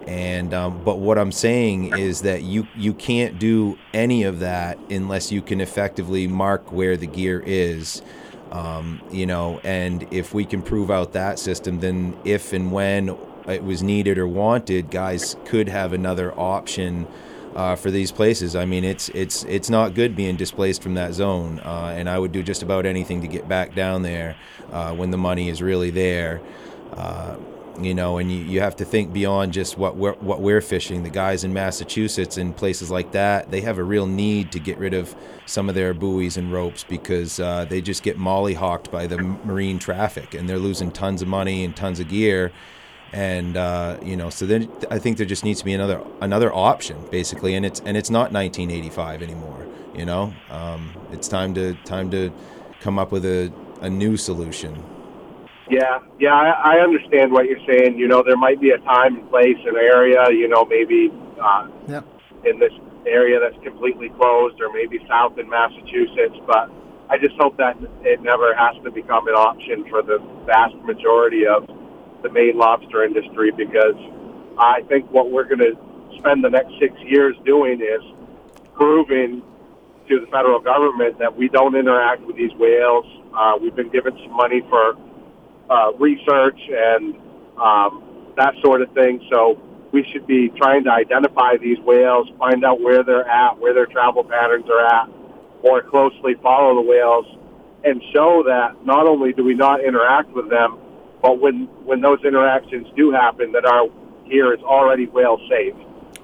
[0.05, 4.77] And um, but what I'm saying is that you you can't do any of that
[4.91, 8.03] unless you can effectively mark where the gear is.
[8.51, 13.17] Um, you know, and if we can prove out that system, then if and when
[13.47, 17.07] it was needed or wanted, guys could have another option
[17.55, 18.55] uh, for these places.
[18.55, 22.19] I mean, it's it's it's not good being displaced from that zone, uh, and I
[22.19, 24.35] would do just about anything to get back down there
[24.71, 26.39] uh, when the money is really there.
[27.79, 31.03] You know, and you, you have to think beyond just what we're, what we're fishing.
[31.03, 34.79] The guys in Massachusetts and places like that, they have a real need to get
[34.79, 39.05] rid of some of their buoys and ropes because uh, they just get mollyhawked by
[39.05, 42.51] the marine traffic, and they're losing tons of money and tons of gear.
[43.13, 46.53] And uh, you know, so then I think there just needs to be another another
[46.53, 49.67] option, basically, and it's and it's not 1985 anymore.
[49.95, 52.31] You know, um, it's time to time to
[52.81, 54.83] come up with a, a new solution.
[55.69, 57.97] Yeah, yeah, I, I understand what you're saying.
[57.97, 60.29] You know, there might be a time and place, an area.
[60.31, 62.05] You know, maybe uh, Yep.
[62.45, 62.73] in this
[63.05, 66.35] area that's completely closed, or maybe south in Massachusetts.
[66.45, 66.71] But
[67.09, 71.45] I just hope that it never has to become an option for the vast majority
[71.45, 71.67] of
[72.23, 73.95] the Maine lobster industry, because
[74.57, 75.75] I think what we're going to
[76.17, 78.01] spend the next six years doing is
[78.73, 79.43] proving
[80.07, 83.05] to the federal government that we don't interact with these whales.
[83.35, 84.95] Uh, we've been given some money for
[85.69, 87.15] uh, research and
[87.57, 89.21] um, that sort of thing.
[89.31, 89.59] So
[89.91, 93.85] we should be trying to identify these whales, find out where they're at, where their
[93.85, 95.09] travel patterns are at,
[95.63, 97.25] more closely follow the whales,
[97.83, 100.77] and show that not only do we not interact with them,
[101.21, 103.87] but when when those interactions do happen, that our
[104.29, 105.73] gear is already whale safe.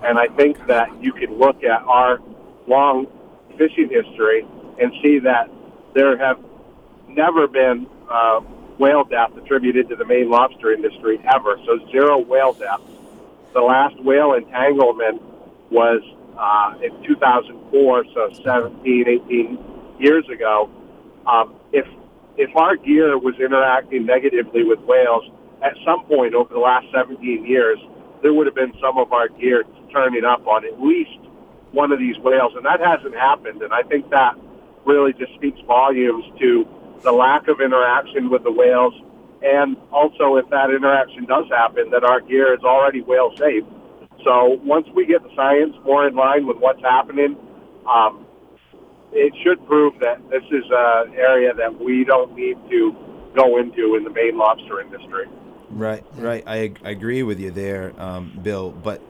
[0.03, 2.19] And I think that you can look at our
[2.67, 3.07] long
[3.57, 4.45] fishing history
[4.81, 5.49] and see that
[5.93, 6.39] there have
[7.07, 8.41] never been uh,
[8.77, 11.57] whale death attributed to the Maine lobster industry ever.
[11.65, 12.83] So zero whale deaths.
[13.53, 15.21] The last whale entanglement
[15.71, 16.01] was
[16.37, 19.57] uh, in 2004, so 17, 18
[19.99, 20.69] years ago.
[21.27, 21.85] Um, if
[22.35, 25.23] if our gear was interacting negatively with whales
[25.63, 27.77] at some point over the last 17 years,
[28.23, 31.19] there would have been some of our gear turning up on at least
[31.71, 33.61] one of these whales, and that hasn't happened.
[33.61, 34.33] And I think that
[34.85, 36.65] really just speaks volumes to
[37.03, 38.93] the lack of interaction with the whales,
[39.41, 43.63] and also if that interaction does happen, that our gear is already whale safe.
[44.23, 47.35] So once we get the science more in line with what's happening,
[47.85, 48.25] um,
[49.11, 52.95] it should prove that this is an area that we don't need to
[53.35, 55.25] go into in the Maine lobster industry.
[55.69, 56.43] Right, right.
[56.47, 58.71] I, I agree with you there, um, Bill.
[58.71, 59.01] But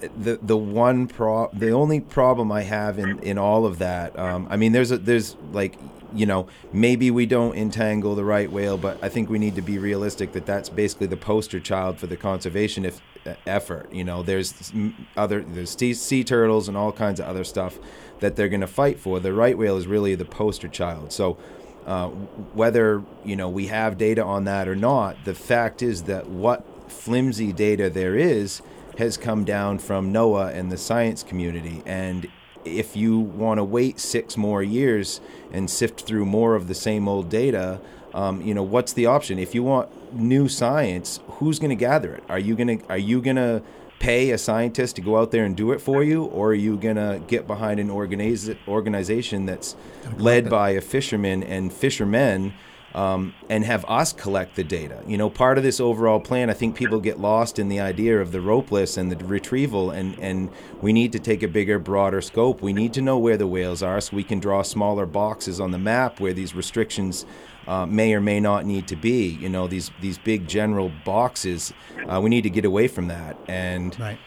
[0.00, 4.46] the the one pro the only problem I have in, in all of that, um,
[4.50, 5.78] I mean, there's a there's like
[6.14, 9.62] you know, maybe we don't entangle the right whale, but I think we need to
[9.62, 13.92] be realistic that that's basically the poster child for the conservation if, uh, effort.
[13.92, 14.72] You know, there's
[15.16, 17.78] other there's sea, sea turtles and all kinds of other stuff
[18.20, 19.20] that they're going to fight for.
[19.20, 21.12] The right whale is really the poster child.
[21.12, 21.38] So.
[21.86, 22.08] Uh,
[22.52, 26.62] whether you know we have data on that or not, the fact is that what
[26.92, 28.60] flimsy data there is
[28.98, 32.26] has come down from NOAA and the science community, and
[32.64, 35.20] if you want to wait six more years
[35.52, 37.80] and sift through more of the same old data,
[38.12, 39.38] um, you know what's the option?
[39.38, 42.24] If you want new science, who's going to gather it?
[42.28, 43.62] Are you going to are you going to
[43.98, 46.76] pay a scientist to go out there and do it for you, or are you
[46.76, 49.76] going to get behind an organiz- organization that's
[50.16, 52.54] led by a fisherman and fishermen?
[52.94, 55.02] Um, and have us collect the data.
[55.06, 58.20] You know, part of this overall plan, I think people get lost in the idea
[58.20, 62.20] of the ropeless and the retrieval, and, and we need to take a bigger, broader
[62.20, 62.62] scope.
[62.62, 65.70] We need to know where the whales are so we can draw smaller boxes on
[65.70, 67.26] the map where these restrictions
[67.66, 69.28] uh, may or may not need to be.
[69.28, 71.72] You know, these these big general boxes,
[72.08, 73.36] uh, we need to get away from that.
[73.46, 74.18] And right.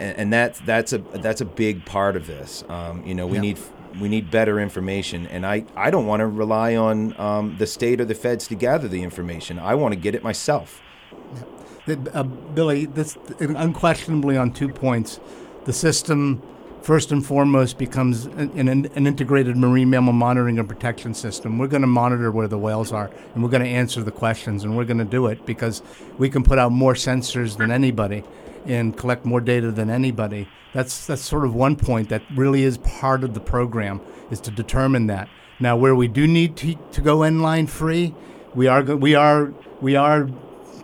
[0.00, 2.64] and, and that's that's a that's a big part of this.
[2.68, 3.58] Um, you know, we need
[3.98, 8.00] we need better information, and I, I don't want to rely on um, the state
[8.00, 9.58] or the feds to gather the information.
[9.58, 10.80] I want to get it myself.
[11.88, 15.18] Uh, Billy, this unquestionably on two points.
[15.64, 16.42] The system,
[16.82, 21.58] first and foremost, becomes an, an integrated marine mammal monitoring and protection system.
[21.58, 24.62] We're going to monitor where the whales are, and we're going to answer the questions,
[24.62, 25.82] and we're going to do it because
[26.16, 28.24] we can put out more sensors than anybody
[28.66, 30.48] and collect more data than anybody.
[30.72, 34.00] That's that's sort of one point that really is part of the program
[34.30, 35.28] is to determine that.
[35.58, 38.14] Now, where we do need to, to go inline free,
[38.54, 40.28] we are we are we are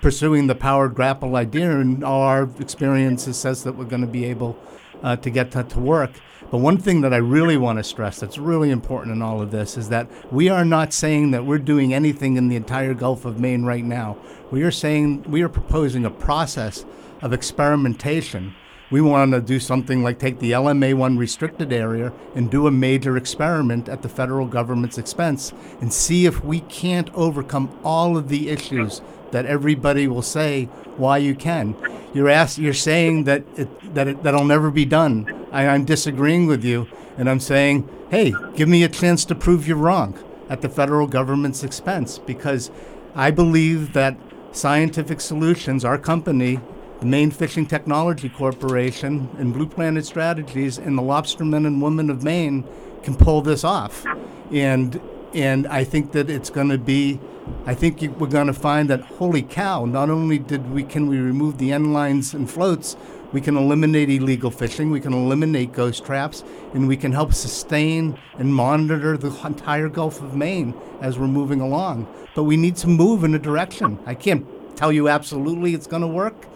[0.01, 4.25] pursuing the powered grapple idea, and all our experiences says that we're going to be
[4.25, 4.59] able
[5.03, 6.13] uh, to get that to work.
[6.51, 9.51] But one thing that I really want to stress that's really important in all of
[9.51, 13.25] this is that we are not saying that we're doing anything in the entire Gulf
[13.25, 14.17] of Maine right now.
[14.53, 16.85] We are saying we are proposing a process
[17.23, 18.55] of experimentation.
[18.91, 23.17] We want to do something like take the LMA1 restricted area and do a major
[23.17, 28.49] experiment at the federal government's expense and see if we can't overcome all of the
[28.49, 29.01] issues
[29.33, 30.65] that everybody will say
[30.97, 31.75] why you can.
[32.15, 35.47] You're asked, you're saying that it, that it, that'll never be done.
[35.51, 36.87] I, I'm disagreeing with you,
[37.19, 40.17] and I'm saying, hey, give me a chance to prove you're wrong
[40.49, 42.71] at the federal government's expense because
[43.17, 44.17] I believe that
[44.53, 46.61] Scientific Solutions, our company,
[47.01, 52.23] the Maine Fishing Technology Corporation and Blue Planet Strategies and the lobstermen and women of
[52.23, 52.65] Maine
[53.03, 54.07] can pull this off.
[54.53, 55.01] And
[55.35, 57.21] and I think that it's going to be
[57.67, 61.19] I think we're going to find that holy cow, not only did we can we
[61.19, 62.97] remove the end lines and floats,
[63.33, 66.43] we can eliminate illegal fishing, we can eliminate ghost traps,
[66.75, 71.61] and we can help sustain and monitor the entire Gulf of Maine as we're moving
[71.61, 72.07] along.
[72.35, 73.99] But we need to move in a direction.
[74.07, 76.47] I can't tell you absolutely it's going to work,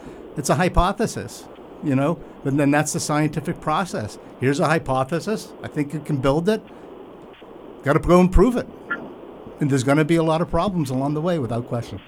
[0.41, 1.47] it's a hypothesis,
[1.85, 4.19] you know, but then that's the scientific process.
[4.41, 5.53] Here's a hypothesis.
[5.63, 6.63] I think you can build it.
[7.83, 8.67] Got to go and prove it.
[9.61, 12.01] And there's going to be a lot of problems along the way, without question.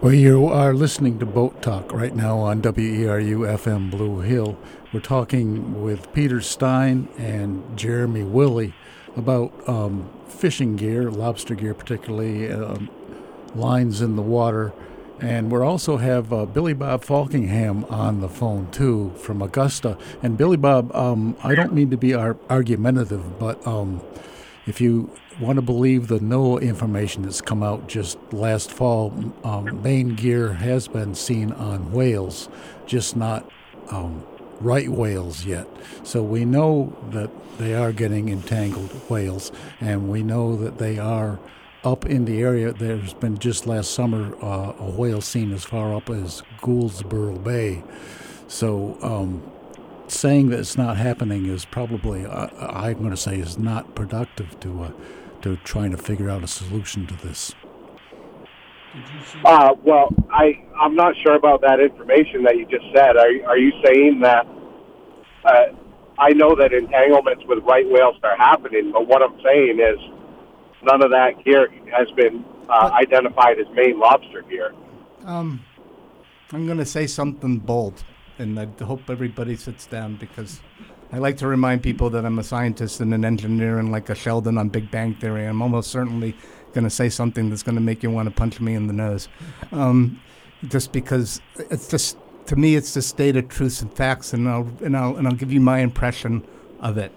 [0.00, 4.58] Well, you are listening to Boat Talk right now on WERU FM Blue Hill.
[4.92, 8.74] We're talking with Peter Stein and Jeremy Willie
[9.14, 12.90] about um, fishing gear, lobster gear particularly, um,
[13.54, 14.72] lines in the water,
[15.20, 19.98] and we also have uh, Billy Bob Faulkingham on the phone too from Augusta.
[20.22, 24.00] And Billy Bob, um, I don't mean to be ar- argumentative, but um,
[24.66, 25.10] if you
[25.40, 29.12] want to believe the NOAA information that's come out just last fall,
[29.44, 32.48] um, Maine gear has been seen on whales,
[32.86, 33.50] just not
[33.90, 34.24] um,
[34.60, 35.66] right whales yet.
[36.02, 39.50] So we know that they are getting entangled whales,
[39.80, 41.38] and we know that they are
[41.84, 42.72] up in the area.
[42.72, 47.82] There's been just last summer uh, a whale seen as far up as Gouldsboro Bay.
[48.48, 49.50] So um,
[50.08, 54.58] saying that it's not happening is probably, uh, I'm going to say, is not productive
[54.60, 54.92] to uh,
[55.42, 57.54] to trying to figure out a solution to this.
[59.44, 63.16] Uh, well, I I'm not sure about that information that you just said.
[63.16, 64.46] Are are you saying that?
[65.44, 65.66] Uh,
[66.18, 69.98] I know that entanglements with right whales are happening, but what I'm saying is
[70.82, 74.72] none of that gear has been uh, identified as Maine lobster gear.
[75.24, 75.64] Um,
[76.52, 78.02] I'm going to say something bold,
[78.38, 80.60] and I hope everybody sits down because
[81.12, 84.14] I like to remind people that I'm a scientist and an engineer, and like a
[84.14, 86.36] Sheldon on Big Bang Theory, I'm almost certainly
[86.72, 88.92] going to say something that's going to make you want to punch me in the
[88.92, 89.28] nose.
[89.72, 90.20] Um,
[90.68, 92.16] just because it's just
[92.46, 95.52] to me, it's just stated truths and facts, and I'll and I'll and I'll give
[95.52, 96.44] you my impression
[96.80, 97.12] of it.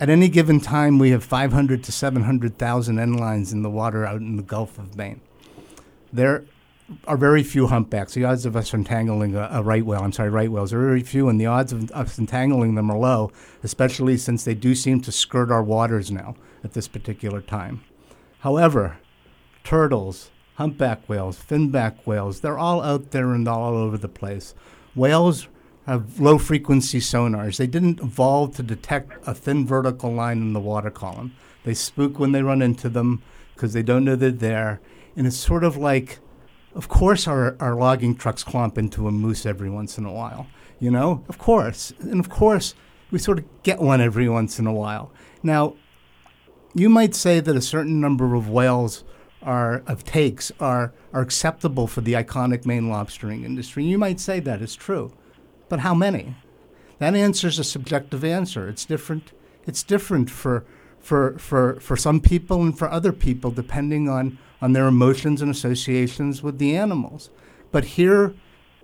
[0.00, 4.20] At any given time, we have 500 to 700,000 end lines in the water out
[4.20, 5.20] in the Gulf of Maine.
[6.12, 6.44] There
[7.06, 8.14] are very few humpbacks.
[8.14, 11.02] The odds of us entangling a, a right whale, I'm sorry, right whales, are very
[11.02, 13.32] few, and the odds of us entangling them are low,
[13.62, 17.82] especially since they do seem to skirt our waters now at this particular time.
[18.40, 18.98] However,
[19.64, 24.54] turtles, humpback whales, finback whales, they're all out there and all over the place.
[24.94, 25.48] Whales
[25.88, 27.56] have low frequency sonars.
[27.56, 31.34] They didn't evolve to detect a thin vertical line in the water column.
[31.64, 33.22] They spook when they run into them
[33.54, 34.80] because they don't know they're there.
[35.16, 36.18] And it's sort of like,
[36.74, 40.46] of course, our, our logging trucks clomp into a moose every once in a while.
[40.78, 41.92] You know, of course.
[42.00, 42.74] And of course,
[43.10, 45.10] we sort of get one every once in a while.
[45.42, 45.74] Now,
[46.74, 49.04] you might say that a certain number of whales
[49.42, 53.84] are of takes are are acceptable for the iconic Maine lobstering industry.
[53.84, 55.12] You might say that is true.
[55.68, 56.36] But how many?
[56.98, 58.68] That answer is a subjective answer.
[58.68, 59.32] It's different.
[59.66, 60.64] It's different for,
[60.98, 65.50] for, for, for some people and for other people, depending on, on their emotions and
[65.50, 67.30] associations with the animals.
[67.70, 68.34] But here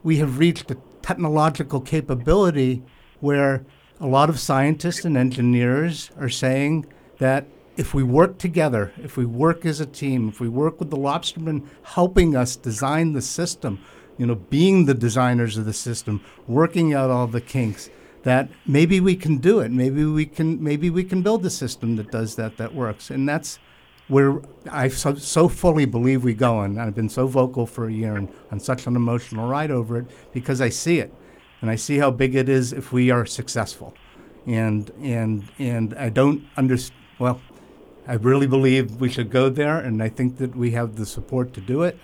[0.02, 2.82] we have reached a technological capability
[3.20, 3.64] where
[4.00, 6.86] a lot of scientists and engineers are saying
[7.18, 10.90] that if we work together, if we work as a team, if we work with
[10.90, 13.80] the lobstermen helping us design the system,
[14.18, 17.90] you know, being the designers of the system, working out all the kinks,
[18.22, 19.70] that maybe we can do it.
[19.70, 23.10] Maybe we can maybe we can build a system that does that that works.
[23.10, 23.58] And that's
[24.08, 24.40] where
[24.70, 26.60] I so, so fully believe we go.
[26.60, 29.98] And I've been so vocal for a year and on such an emotional ride over
[29.98, 31.12] it because I see it,
[31.60, 33.94] and I see how big it is if we are successful.
[34.46, 37.00] And and and I don't understand.
[37.18, 37.40] Well,
[38.06, 41.52] I really believe we should go there, and I think that we have the support
[41.54, 41.98] to do it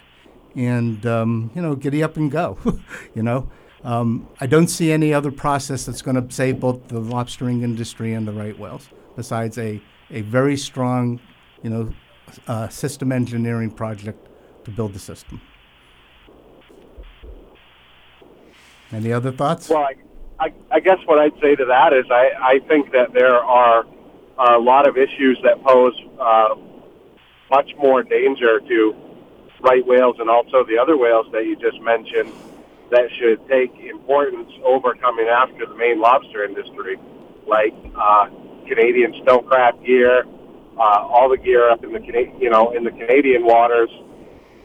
[0.55, 2.59] and um, you know, giddy up and go.
[3.15, 3.49] you know,
[3.85, 8.13] um, I don't see any other process that's going to save both the lobstering industry
[8.15, 9.81] and the right whales, besides a
[10.11, 11.21] a very strong,
[11.63, 11.93] you know,
[12.47, 14.29] uh, system engineering project
[14.65, 15.41] to build the system.
[18.93, 19.69] Any other thoughts?
[19.69, 19.95] Well, I,
[20.47, 23.85] I, I guess what I'd say to that is I, I think that there are
[24.39, 26.55] a lot of issues that pose uh,
[27.51, 28.95] much more danger to
[29.63, 32.33] right whales and also the other whales that you just mentioned
[32.91, 36.99] that should take importance over coming after the Maine lobster industry,
[37.47, 38.27] like uh,
[38.67, 39.15] Canadian
[39.47, 40.25] crab gear,
[40.77, 42.01] uh, all the gear up in the
[42.39, 43.91] you know in the Canadian waters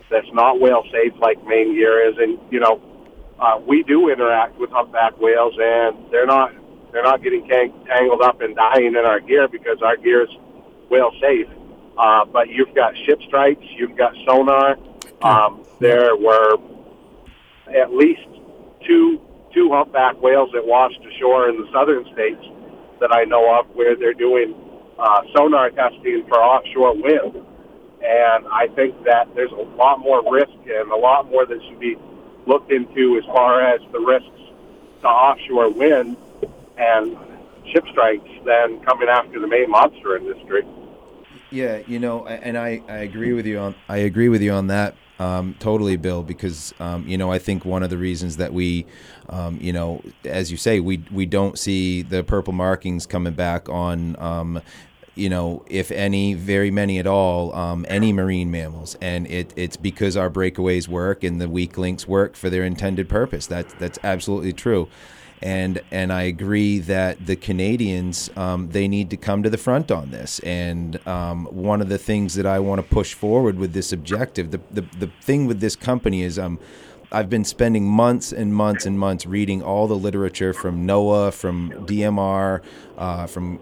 [0.10, 2.82] that's not whale safe like Maine gear is, and you know
[3.40, 6.52] uh, we do interact with humpback whales, and they're not
[6.92, 10.30] they're not getting tangled up and dying in our gear because our gear is
[10.90, 11.48] whale safe.
[11.98, 14.78] Uh, but you've got ship strikes, you've got sonar.
[15.22, 16.58] Um, there were
[17.74, 18.28] at least
[18.86, 19.22] two
[19.54, 22.44] two humpback whales that washed ashore in the southern states
[23.00, 24.54] that I know of, where they're doing
[25.00, 27.46] uh, sonar testing for offshore wind.
[28.04, 31.80] And I think that there's a lot more risk and a lot more that should
[31.80, 31.96] be
[32.46, 34.30] looked into as far as the risks
[35.02, 36.18] to offshore wind
[36.78, 37.18] and
[37.72, 40.64] ship strikes than coming after the Maine lobster industry.
[41.52, 44.68] Yeah, you know, and I, I agree with you on I agree with you on
[44.68, 46.24] that um, totally, Bill.
[46.24, 48.86] Because um, you know, I think one of the reasons that we,
[49.30, 53.70] um, you know, as you say, we we don't see the purple markings coming back
[53.70, 54.20] on.
[54.20, 54.62] Um,
[55.18, 59.78] you know, if any, very many at all, um, any marine mammals, and it, it's
[59.78, 63.48] because our breakaways work and the weak links work for their intended purpose.
[63.48, 64.90] That's that's absolutely true
[65.46, 69.92] and and I agree that the Canadians um, they need to come to the front
[69.92, 70.40] on this.
[70.40, 74.50] And um, one of the things that I want to push forward with this objective,
[74.50, 76.60] the the, the thing with this company is um.
[77.12, 81.72] I've been spending months and months and months reading all the literature from NOAA, from
[81.86, 82.62] DMR,
[82.98, 83.60] uh, from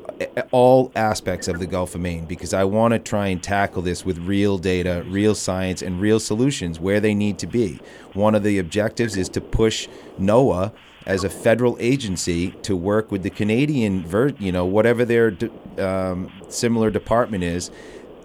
[0.51, 4.05] all aspects of the Gulf of Maine because I want to try and tackle this
[4.05, 7.79] with real data, real science, and real solutions where they need to be.
[8.13, 10.71] One of the objectives is to push NOAA
[11.05, 15.51] as a federal agency to work with the Canadian, ver- you know, whatever their de-
[15.85, 17.71] um, similar department is.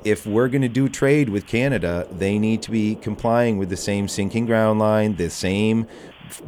[0.05, 3.77] If we're going to do trade with Canada, they need to be complying with the
[3.77, 5.87] same sinking ground line, the same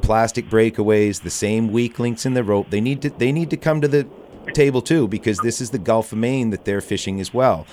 [0.03, 2.71] plastic breakaways, the same weak links in the rope.
[2.71, 4.07] They need to they need to come to the
[4.55, 7.67] table too because this is the Gulf of Maine that they're fishing as well.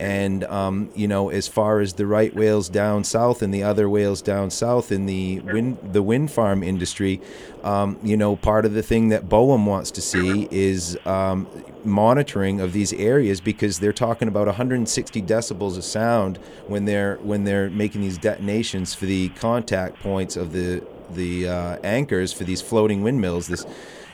[0.00, 3.86] And um, you know, as far as the right whales down south and the other
[3.86, 7.20] whales down south in the wind the wind farm industry,
[7.62, 11.46] um, you know, part of the thing that BOEM wants to see is um,
[11.84, 17.44] monitoring of these areas because they're talking about 160 decibels of sound when they're when
[17.44, 22.62] they're making these detonations for the contact points of the the uh, anchors for these
[22.62, 23.48] floating windmills.
[23.48, 23.66] This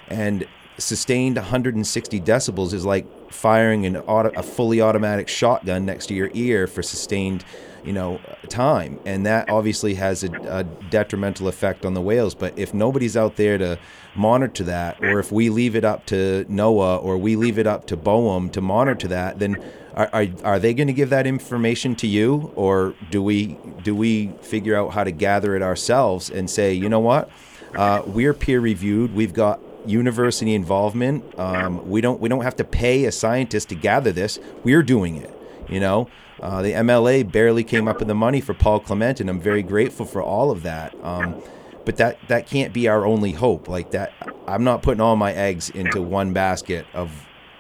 [0.09, 6.15] and sustained 160 decibels is like firing an auto, a fully automatic shotgun next to
[6.15, 7.45] your ear for sustained
[7.87, 8.99] you know time.
[9.07, 12.35] And that obviously has a, a, detrimental effect on the whales.
[12.35, 13.79] But if nobody's out there to
[14.15, 17.87] monitor that or if we leave it up to NOAA or we leave it up
[17.87, 19.63] to BOEM to monitor that then
[19.95, 22.53] are, are, are they going to give that information to you?
[22.57, 26.89] Or do we do we figure out how to gather it ourselves and say you
[26.89, 27.31] know what?
[27.75, 32.65] Uh, we're peer reviewed we've got university involvement um, we don't we don't have to
[32.65, 35.33] pay a scientist to gather this we're doing it
[35.69, 36.09] you know
[36.41, 39.63] uh, the MLA barely came up with the money for Paul Clement, and I'm very
[39.63, 40.95] grateful for all of that.
[41.03, 41.43] Um,
[41.85, 43.69] but that that can't be our only hope.
[43.69, 44.13] Like that,
[44.47, 47.11] I'm not putting all my eggs into one basket of.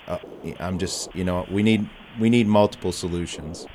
[0.06, 0.18] Uh,
[0.60, 3.66] I'm just, you know, we need we need multiple solutions.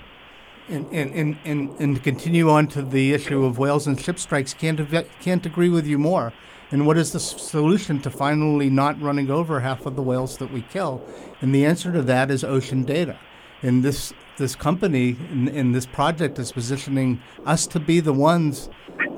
[0.69, 4.53] And, and, and, and, to continue on to the issue of whales and ship strikes,
[4.53, 4.79] can't,
[5.19, 6.31] can't agree with you more.
[6.71, 10.51] And what is the solution to finally not running over half of the whales that
[10.51, 11.01] we kill?
[11.41, 13.19] And the answer to that is ocean data.
[13.61, 18.69] And this this company in, in this project is positioning us to be the ones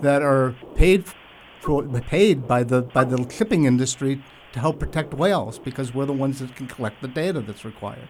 [0.02, 1.06] that are paid
[1.62, 4.22] for, paid by the by the shipping industry
[4.54, 8.10] to help protect whales because we're the ones that can collect the data that's required.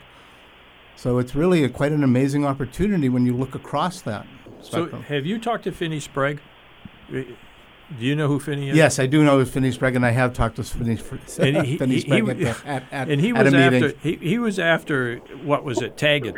[0.96, 4.26] So it's really a, quite an amazing opportunity when you look across that.
[4.62, 5.04] Spectrum.
[5.08, 6.39] So have you talked to Finney Sprague?
[8.00, 8.76] Do you know who Finney is?
[8.76, 10.98] Yes, I do know who Finney Sprague, and I have talked to Finney,
[11.40, 14.60] and he, Finney Sprague he, at, at, at, and he was after he, he was
[14.60, 16.38] after what was it, tagging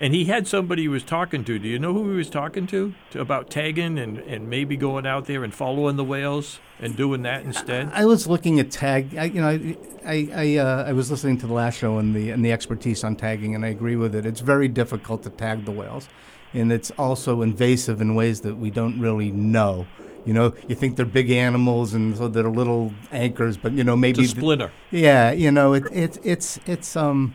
[0.00, 1.58] and he had somebody he was talking to.
[1.58, 5.06] Do you know who he was talking to, to about tagging and, and maybe going
[5.06, 7.90] out there and following the whales and doing that instead?
[7.92, 9.16] I, I was looking at tag.
[9.16, 12.14] I, you know, I I I, uh, I, was listening to the last show and
[12.14, 14.24] the and the expertise on tagging, and I agree with it.
[14.24, 16.08] It's very difficult to tag the whales,
[16.54, 19.86] and it's also invasive in ways that we don't really know.
[20.24, 23.96] You know, you think they're big animals and so they're little anchors, but you know
[23.96, 24.72] maybe it's splinter.
[24.90, 27.34] Th- yeah, you know, it, it it's it's um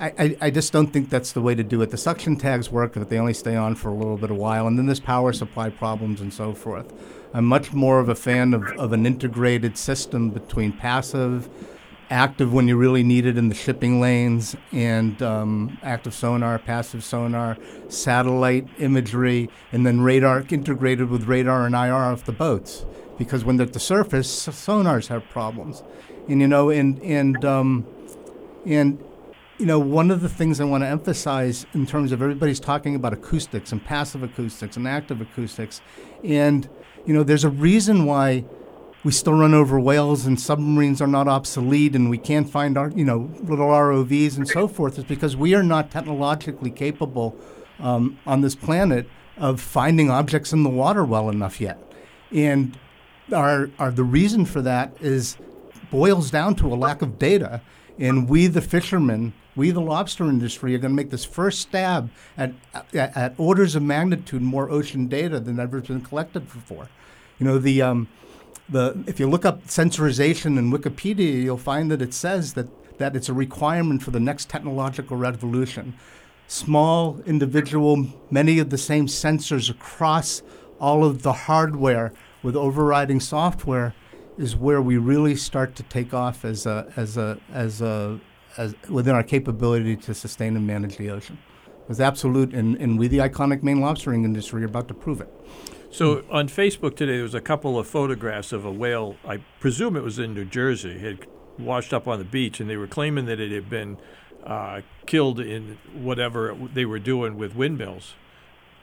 [0.00, 1.90] I, I, just don't think that's the way to do it.
[1.90, 4.66] The suction tags work, but they only stay on for a little bit of while,
[4.66, 6.90] and then there's power supply problems and so forth.
[7.34, 11.50] I'm much more of a fan of, of an integrated system between passive,
[12.10, 17.04] active when you really need it in the shipping lanes, and um, active sonar, passive
[17.04, 17.56] sonar,
[17.88, 22.84] satellite imagery, and then radar integrated with radar and IR off the boats.
[23.16, 25.82] Because when they're at the surface, sonars have problems,
[26.28, 27.86] and you know, and and um,
[28.66, 29.02] and
[29.58, 32.94] you know, one of the things I want to emphasize in terms of everybody's talking
[32.94, 35.82] about acoustics and passive acoustics and active acoustics,
[36.24, 36.68] and
[37.04, 38.44] you know, there's a reason why
[39.02, 42.90] we still run over whales and submarines are not obsolete and we can't find our,
[42.90, 47.36] you know, little ROVs and so forth is because we are not technologically capable
[47.78, 51.78] um, on this planet of finding objects in the water well enough yet,
[52.30, 52.78] and
[53.32, 55.38] our, our the reason for that is
[55.90, 57.62] boils down to a lack of data,
[57.98, 62.10] and we the fishermen we, the lobster industry, are going to make this first stab
[62.36, 66.88] at, at, at, orders of magnitude more ocean data than ever has been collected before.
[67.38, 68.08] You know, the, um,
[68.70, 72.68] the, if you look up sensorization in Wikipedia, you'll find that it says that,
[72.98, 75.94] that it's a requirement for the next technological revolution.
[76.46, 80.42] Small, individual, many of the same sensors across
[80.78, 82.12] all of the hardware
[82.42, 83.94] with overriding software
[84.38, 88.18] is where we really start to take off as a, as a, as a
[88.56, 91.38] as within our capability to sustain and manage the ocean.
[91.88, 95.28] It's absolute, and, and we, the iconic Maine lobstering industry, are about to prove it.
[95.90, 99.16] So on Facebook today, there was a couple of photographs of a whale.
[99.26, 100.92] I presume it was in New Jersey.
[100.92, 101.26] It had
[101.58, 103.98] washed up on the beach, and they were claiming that it had been
[104.44, 108.14] uh, killed in whatever they were doing with windmills.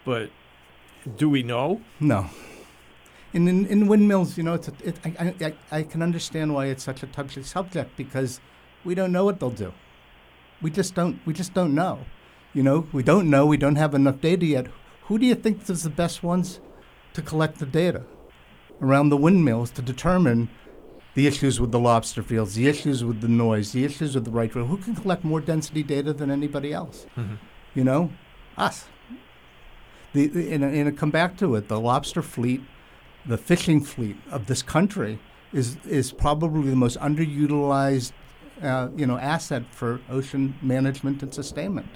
[0.03, 0.31] But
[1.15, 1.81] do we know?
[1.99, 2.29] No.
[3.33, 6.65] And in, in windmills, you know, it's a, it, I, I, I can understand why
[6.67, 8.39] it's such a touchy subject because–
[8.87, 9.73] we don't know what they'll do.
[10.61, 11.19] We just don't.
[11.25, 12.05] We just don't know.
[12.53, 13.45] You know, we don't know.
[13.45, 14.67] We don't have enough data yet.
[15.03, 16.61] Who do you think is the best ones
[17.17, 18.03] to collect the data
[18.79, 20.47] around the windmills to determine
[21.15, 24.29] the issues with the lobster fields, the issues with the noise, the issues with the
[24.29, 24.65] right whale?
[24.65, 27.07] Who can collect more density data than anybody else?
[27.17, 27.35] Mm-hmm.
[27.73, 28.11] You know,
[28.55, 28.85] us.
[30.13, 32.61] The, the and, and come back to it, the lobster fleet,
[33.25, 35.17] the fishing fleet of this country
[35.51, 38.11] is is probably the most underutilized
[38.61, 41.87] uh, you know, asset for ocean management and sustainment.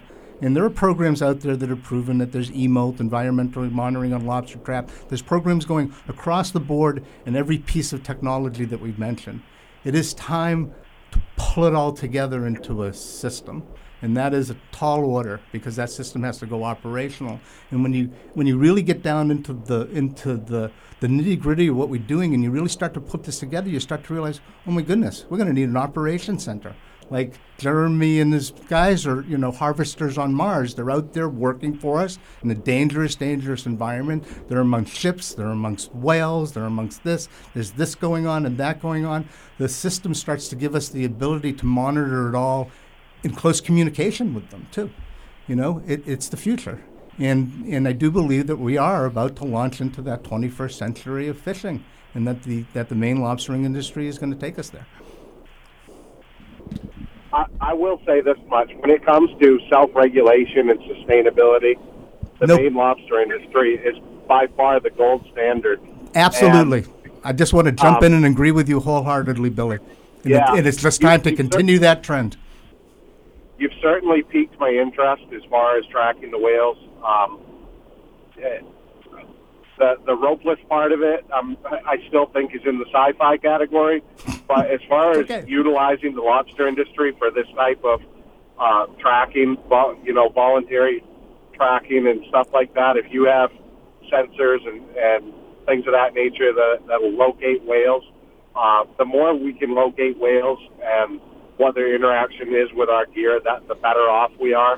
[0.41, 4.25] And there are programs out there that have proven that there's eMOLT, environmental monitoring on
[4.25, 4.89] lobster trap.
[5.07, 9.43] There's programs going across the board in every piece of technology that we've mentioned.
[9.83, 10.73] It is time
[11.11, 13.63] to pull it all together into a system.
[14.01, 17.39] and that is a tall order because that system has to go operational.
[17.69, 21.67] And when you when you really get down into the into the the nitty gritty
[21.67, 24.13] of what we're doing, and you really start to put this together, you start to
[24.13, 26.75] realize, oh my goodness, we're going to need an operation center.
[27.11, 30.73] Like Jeremy and his guys are, you know, harvesters on Mars.
[30.73, 34.25] They're out there working for us in a dangerous, dangerous environment.
[34.47, 35.33] They're amongst ships.
[35.33, 36.53] They're amongst whales.
[36.53, 37.27] They're amongst this.
[37.53, 39.27] There's this going on and that going on.
[39.57, 42.71] The system starts to give us the ability to monitor it all
[43.23, 44.89] in close communication with them too.
[45.47, 46.81] You know, it, it's the future.
[47.19, 51.27] And, and I do believe that we are about to launch into that 21st century
[51.27, 51.83] of fishing
[52.13, 54.87] and that the, that the Maine lobstering industry is going to take us there.
[57.33, 61.75] I, I will say this much: when it comes to self-regulation and sustainability,
[62.39, 62.61] the Nope.
[62.61, 63.95] Maine lobster industry is
[64.27, 65.79] by far the gold standard.
[66.15, 66.85] Absolutely.
[67.23, 69.77] I just want to jump um, in and agree with you wholeheartedly, Billy.
[70.23, 70.53] And, Yeah.
[70.53, 72.37] it, and it's just time to you cer- continue that trend.
[73.57, 76.77] You've certainly piqued my interest as far as tracking the whales.
[77.05, 77.39] Um,
[78.41, 78.59] eh,
[79.77, 83.37] the the ropeless part of it, um, I I still think is in the sci-fi
[83.37, 84.03] category.
[84.51, 85.45] But as far as Okay.
[85.47, 88.01] utilizing the lobster industry for this type of
[88.59, 89.57] uh, tracking,
[90.03, 91.03] you know, voluntary
[91.55, 93.49] tracking and stuff like that, if you have
[94.11, 95.33] sensors and, and
[95.65, 98.03] things of that nature that that will locate whales,
[98.55, 101.21] uh, the more we can locate whales and
[101.57, 104.77] what their interaction is with our gear, that the better off we are.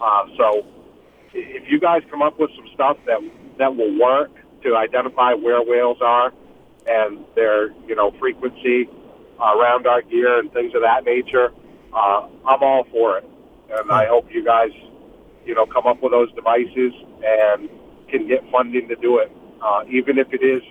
[0.00, 0.66] Uh, so
[1.32, 3.20] if you guys come up with some stuff that
[3.58, 4.30] that will work
[4.62, 6.32] to identify where whales are
[6.86, 8.88] and their you know frequency
[9.40, 11.50] around our gear and things of that nature,
[11.92, 13.24] uh, I'm all for it.
[13.70, 14.70] And I hope you guys
[15.44, 16.92] you know come up with those devices
[17.24, 17.68] and
[18.08, 19.30] can get funding to do it,
[19.62, 20.62] uh, even if it is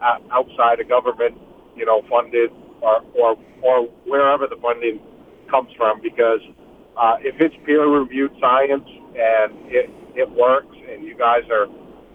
[0.00, 1.36] uh, outside of government,
[1.76, 2.50] you know, funded
[2.80, 5.00] or or or wherever the funding
[5.50, 6.40] comes from, because
[6.96, 11.66] uh, if it's peer-reviewed science and it it works, and you guys are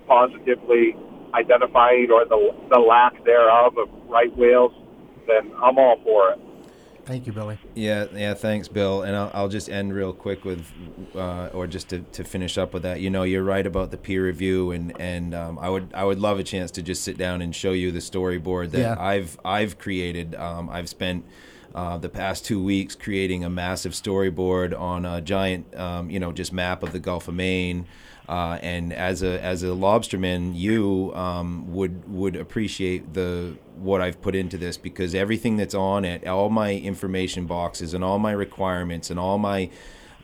[0.07, 0.95] positively
[1.33, 4.73] identifying or the the lack thereof of right whales,
[5.27, 6.39] then I'm all for it.
[7.05, 7.57] Thank you, Billy.
[7.75, 8.33] Yeah, yeah.
[8.33, 9.01] Thanks, Bill.
[9.03, 10.65] And I'll, I'll just end real quick with,
[11.13, 13.01] uh, or just to, to finish up with that.
[13.01, 16.19] You know, you're right about the peer review, and and um, I would I would
[16.19, 18.95] love a chance to just sit down and show you the storyboard that Yeah.
[18.97, 20.35] I've I've created.
[20.35, 21.25] Um, I've spent.
[21.75, 26.31] Uh, the past two weeks, creating a massive storyboard on a giant, um, you know,
[26.31, 27.87] just map of the Gulf of Maine,
[28.27, 34.21] uh, and as a as a lobsterman, you um, would would appreciate the what I've
[34.21, 38.31] put into this because everything that's on it, all my information boxes and all my
[38.31, 39.69] requirements and all my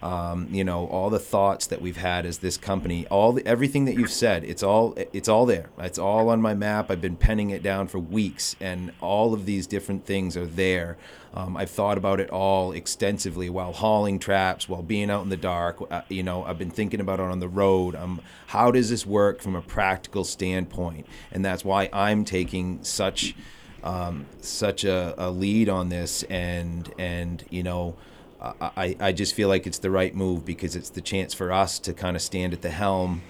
[0.01, 3.85] um, you know all the thoughts that we've had as this company all the, everything
[3.85, 5.69] that you've said it's all it's all there.
[5.79, 6.89] It's all on my map.
[6.89, 10.97] I've been penning it down for weeks and all of these different things are there.
[11.31, 15.37] Um, i've thought about it all extensively while hauling traps while being out in the
[15.37, 15.79] dark.
[15.91, 17.95] Uh, you know i've been thinking about it on the road.
[17.95, 21.05] Um, how does this work from a practical standpoint?
[21.31, 23.35] And that's why i'm taking such
[23.83, 27.95] um, such a, a lead on this and and you know
[28.41, 31.77] I, I just feel like it's the right move because it's the chance for us
[31.79, 33.21] to kind of stand at the helm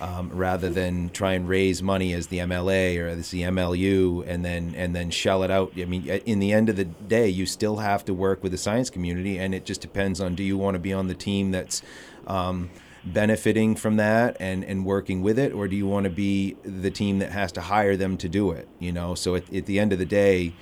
[0.00, 4.44] um, rather than try and raise money as the MLA or as the MLU and
[4.44, 5.72] then and then shell it out.
[5.78, 8.58] I mean, in the end of the day, you still have to work with the
[8.58, 11.50] science community, and it just depends on do you want to be on the team
[11.50, 11.82] that's
[12.26, 12.70] um,
[13.04, 16.90] benefiting from that and, and working with it, or do you want to be the
[16.90, 18.66] team that has to hire them to do it?
[18.78, 20.54] You know, so at, at the end of the day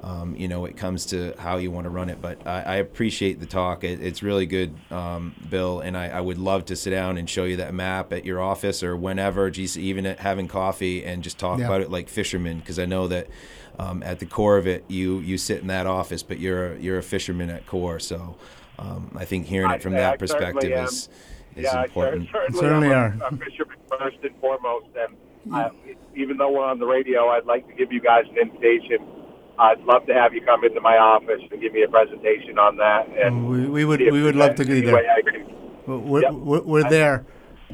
[0.00, 2.20] um, you know, it comes to how you want to run it.
[2.22, 3.82] But I, I appreciate the talk.
[3.84, 7.28] It, it's really good, um, Bill, and I, I would love to sit down and
[7.28, 11.22] show you that map at your office or whenever, geez, even at having coffee and
[11.22, 11.66] just talk Yeah.
[11.66, 13.26] about it like fishermen, because I know that
[13.78, 16.78] um, at the core of it, you you sit in that office, but you're a,
[16.78, 18.00] you're a fisherman at core.
[18.00, 18.36] So
[18.78, 20.84] um, I think hearing I- it from I that certainly perspective am.
[20.86, 21.08] is
[21.56, 22.26] is yeah, important.
[22.26, 22.92] cer- certainly, Certainly am
[23.22, 23.26] are.
[23.30, 25.70] A, a fisherman first and foremost, and I,
[26.14, 28.98] even though we're on the radio, I'd like to give you guys an invitation.
[29.58, 32.76] I'd love to have you come into my office and give me a presentation on
[32.76, 33.08] that.
[33.08, 34.94] And We, we would we would love to be there.
[34.94, 35.46] way I can-
[35.86, 36.32] We're, we're, Yep.
[36.32, 37.26] we're, we're there.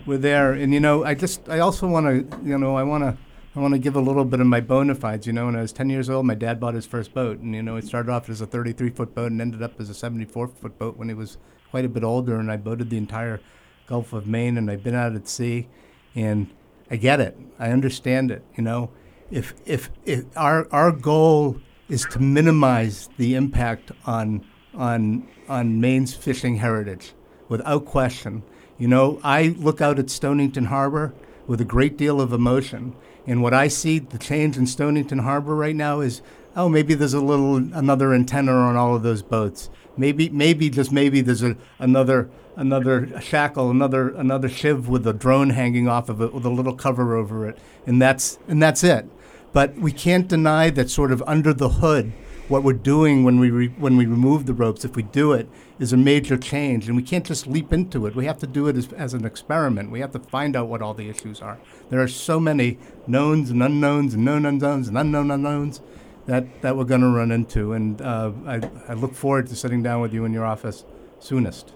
[0.06, 0.52] We're there.
[0.52, 3.16] And, you know, I just, I also want to, you know, I want to,
[3.56, 5.26] I want to give a little bit of my bona fides.
[5.26, 7.38] You know, when I was 10 years old, my dad bought his first boat.
[7.38, 9.90] And, you know, it started off as a 33 foot boat and ended up as
[9.90, 11.38] a 74 foot boat when he was
[11.70, 12.38] quite a bit older.
[12.38, 13.40] And I boated the entire
[13.86, 15.68] Gulf of Maine and I've been out at sea.
[16.14, 16.48] And
[16.90, 17.36] I get it.
[17.58, 18.42] I understand it.
[18.56, 18.90] You know,
[19.30, 26.14] if, if, if our, our goal is to minimize the impact on, on, on Maine's
[26.14, 27.12] fishing heritage
[27.48, 28.42] without question.
[28.78, 31.14] You know, I look out at Stonington Harbor.
[31.46, 32.94] with a great deal of emotion.
[33.26, 36.22] And what I see, the change in Stonington Harbor right now is,
[36.56, 39.70] oh, maybe there's a little another antenna on all of those boats.
[39.96, 45.50] Maybe, maybe just maybe there's a, another another shackle, another another shiv with a drone
[45.50, 49.08] hanging off of it with a little cover over it, and that's and that's it.
[49.54, 52.12] But we can't deny that sort of under the hood,
[52.48, 55.48] what we're doing when we re, when we remove the ropes, if we do it,
[55.78, 58.16] is a major change, and we can't just leap into it.
[58.16, 59.92] We have to do it as, as an experiment.
[59.92, 61.58] We have to find out what all the issues are.
[61.88, 65.80] There are so many knowns and unknowns and known unknowns and unknown unknowns
[66.26, 67.74] that, that we're going to run into.
[67.74, 70.84] And uh, I, I look forward to sitting down with you in your office
[71.20, 71.72] soonest.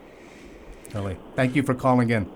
[0.92, 2.30] Billy, thank you for calling in.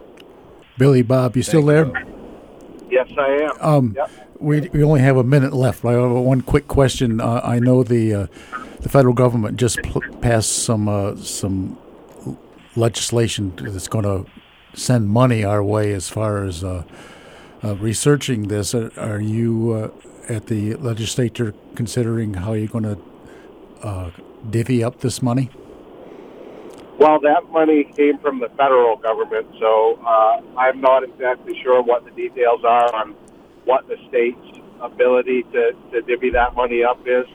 [0.78, 1.86] Billy Bob, you still there?
[1.86, 2.88] you.
[2.90, 3.50] Yes, I am.
[3.60, 4.25] Um, Yep.
[4.40, 5.84] We, we only have a minute left.
[5.84, 7.20] I have one quick question.
[7.20, 8.26] Uh, I know the uh,
[8.80, 11.78] the federal government just pl- passed some uh, some
[12.76, 14.30] legislation that's going to
[14.74, 16.84] send money our way as far as uh,
[17.64, 18.74] uh, researching this.
[18.74, 22.98] Are, are you uh, at the legislature considering how you're going to
[23.82, 24.10] uh,
[24.48, 25.50] divvy up this money?
[26.98, 32.04] Well, that money came from the federal government, so uh, I'm not exactly sure what
[32.06, 33.14] the details are on
[33.66, 37.26] what the state's ability to, to divvy that money up is.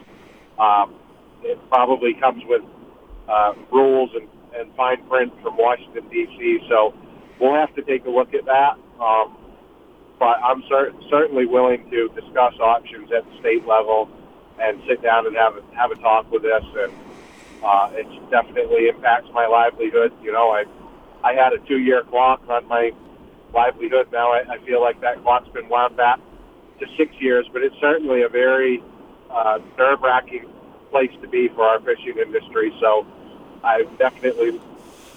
[0.58, 0.96] Um,
[1.44, 2.64] it probably comes with
[3.30, 4.28] uh, rules and,
[4.58, 6.94] and fine print from Washington, D.C., so
[7.40, 8.80] we'll have to take a look at that.
[8.98, 9.38] Um,
[10.18, 14.10] but I'm cer- certainly willing to discuss options at the state level
[14.60, 16.94] and sit down and have a, have a talk with this and
[17.64, 20.12] uh, it definitely impacts my livelihood.
[20.22, 20.66] You know, I
[21.24, 22.92] I had a two year clock on my
[23.54, 24.12] livelihood.
[24.12, 26.20] Now I, I feel like that clock's been wound back
[26.80, 28.84] to six years, but it's certainly a very
[29.30, 30.46] uh, nerve wracking
[30.90, 32.74] place to be for our fishing industry.
[32.80, 33.06] So
[33.64, 34.60] I'm definitely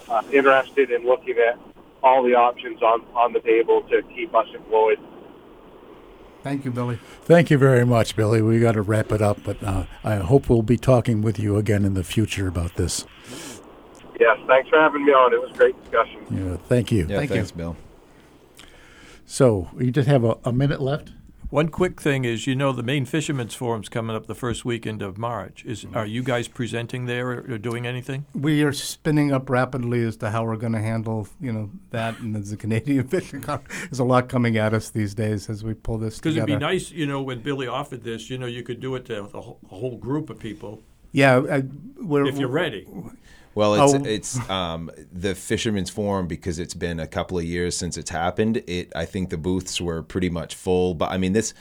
[0.09, 1.59] uh, interested in looking at
[2.03, 4.99] all the options on, on the table to keep us employed.
[6.43, 6.99] Thank you, Billy.
[7.23, 8.39] Thank you very much, Billy.
[8.39, 11.57] We got to wrap it up, but uh, I hope we'll be talking with you
[11.57, 13.03] again in the future about this.
[14.19, 15.33] Yes, thanks for having me on.
[15.33, 16.21] It was a great discussion.
[16.29, 17.07] Yeah, thank you.
[17.07, 17.37] Yeah, Thank you.
[17.37, 17.75] thanks, Bill.
[19.25, 21.11] So we just have a, a minute left.
[21.49, 25.01] One quick thing is, you know, the Maine Fishermen's Forum's coming up the first weekend
[25.01, 25.63] of March.
[25.63, 25.95] Is mm-hmm.
[25.95, 28.25] are you guys presenting there or, or doing anything?
[28.33, 32.19] We are spinning up rapidly as to how we're going to handle, you know, that
[32.19, 33.41] and the Canadian fishing.
[33.41, 36.33] There's a lot coming at us these days as we pull this together.
[36.35, 38.95] Because it'd be nice, you know, when Billy offered this, you know, you could do
[38.95, 41.63] it to a whole group of people Yeah, I,
[42.01, 42.85] we're, if you're ready.
[43.55, 44.03] Well, it's Oh.
[44.05, 48.57] it's um, the Fisherman's Forum because it's been a couple of years since it's happened.
[48.67, 51.53] It I think the booths were pretty much full, but I mean this.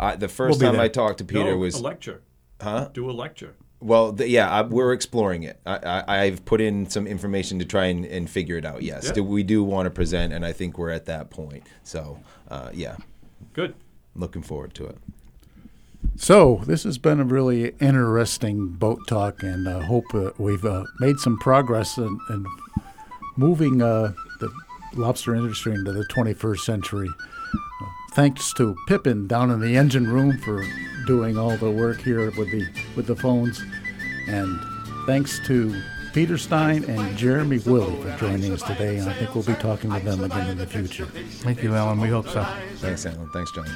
[0.00, 0.80] Uh, the 1st We'll time there.
[0.82, 2.22] I talked to Peter no, was a lecture.
[2.60, 2.88] huh?
[2.94, 3.54] Do a lecture.
[3.80, 5.60] Well, the, yeah, I, we're exploring it.
[5.66, 5.76] I,
[6.06, 8.82] I, I've put in some information to try and, and figure it out.
[8.82, 9.12] Yes, Yeah.
[9.12, 11.64] Do- we do want to present, and I think we're at that point.
[11.82, 12.96] So, uh, yeah,
[13.52, 13.74] Good.
[14.14, 14.96] looking forward to it.
[16.16, 20.84] So this has been a really interesting boat talk, and I hope uh, we've uh,
[21.00, 22.46] made some progress in, in
[23.36, 24.50] moving uh, the
[24.94, 27.08] lobster industry into the 21st century.
[27.08, 30.64] Uh, thanks to Pippin down in the engine room for
[31.06, 33.60] doing all the work here with the with the phones,
[34.28, 34.60] and
[35.06, 35.74] thanks to
[36.12, 38.98] Peter Stein and Jeremy Willie for joining us today.
[38.98, 41.06] And I think we'll be talking with them again in the future.
[41.06, 42.00] Thank you, Alan.
[42.00, 42.44] We hope so.
[42.76, 43.28] Thanks, Alan.
[43.32, 43.66] Thanks, John.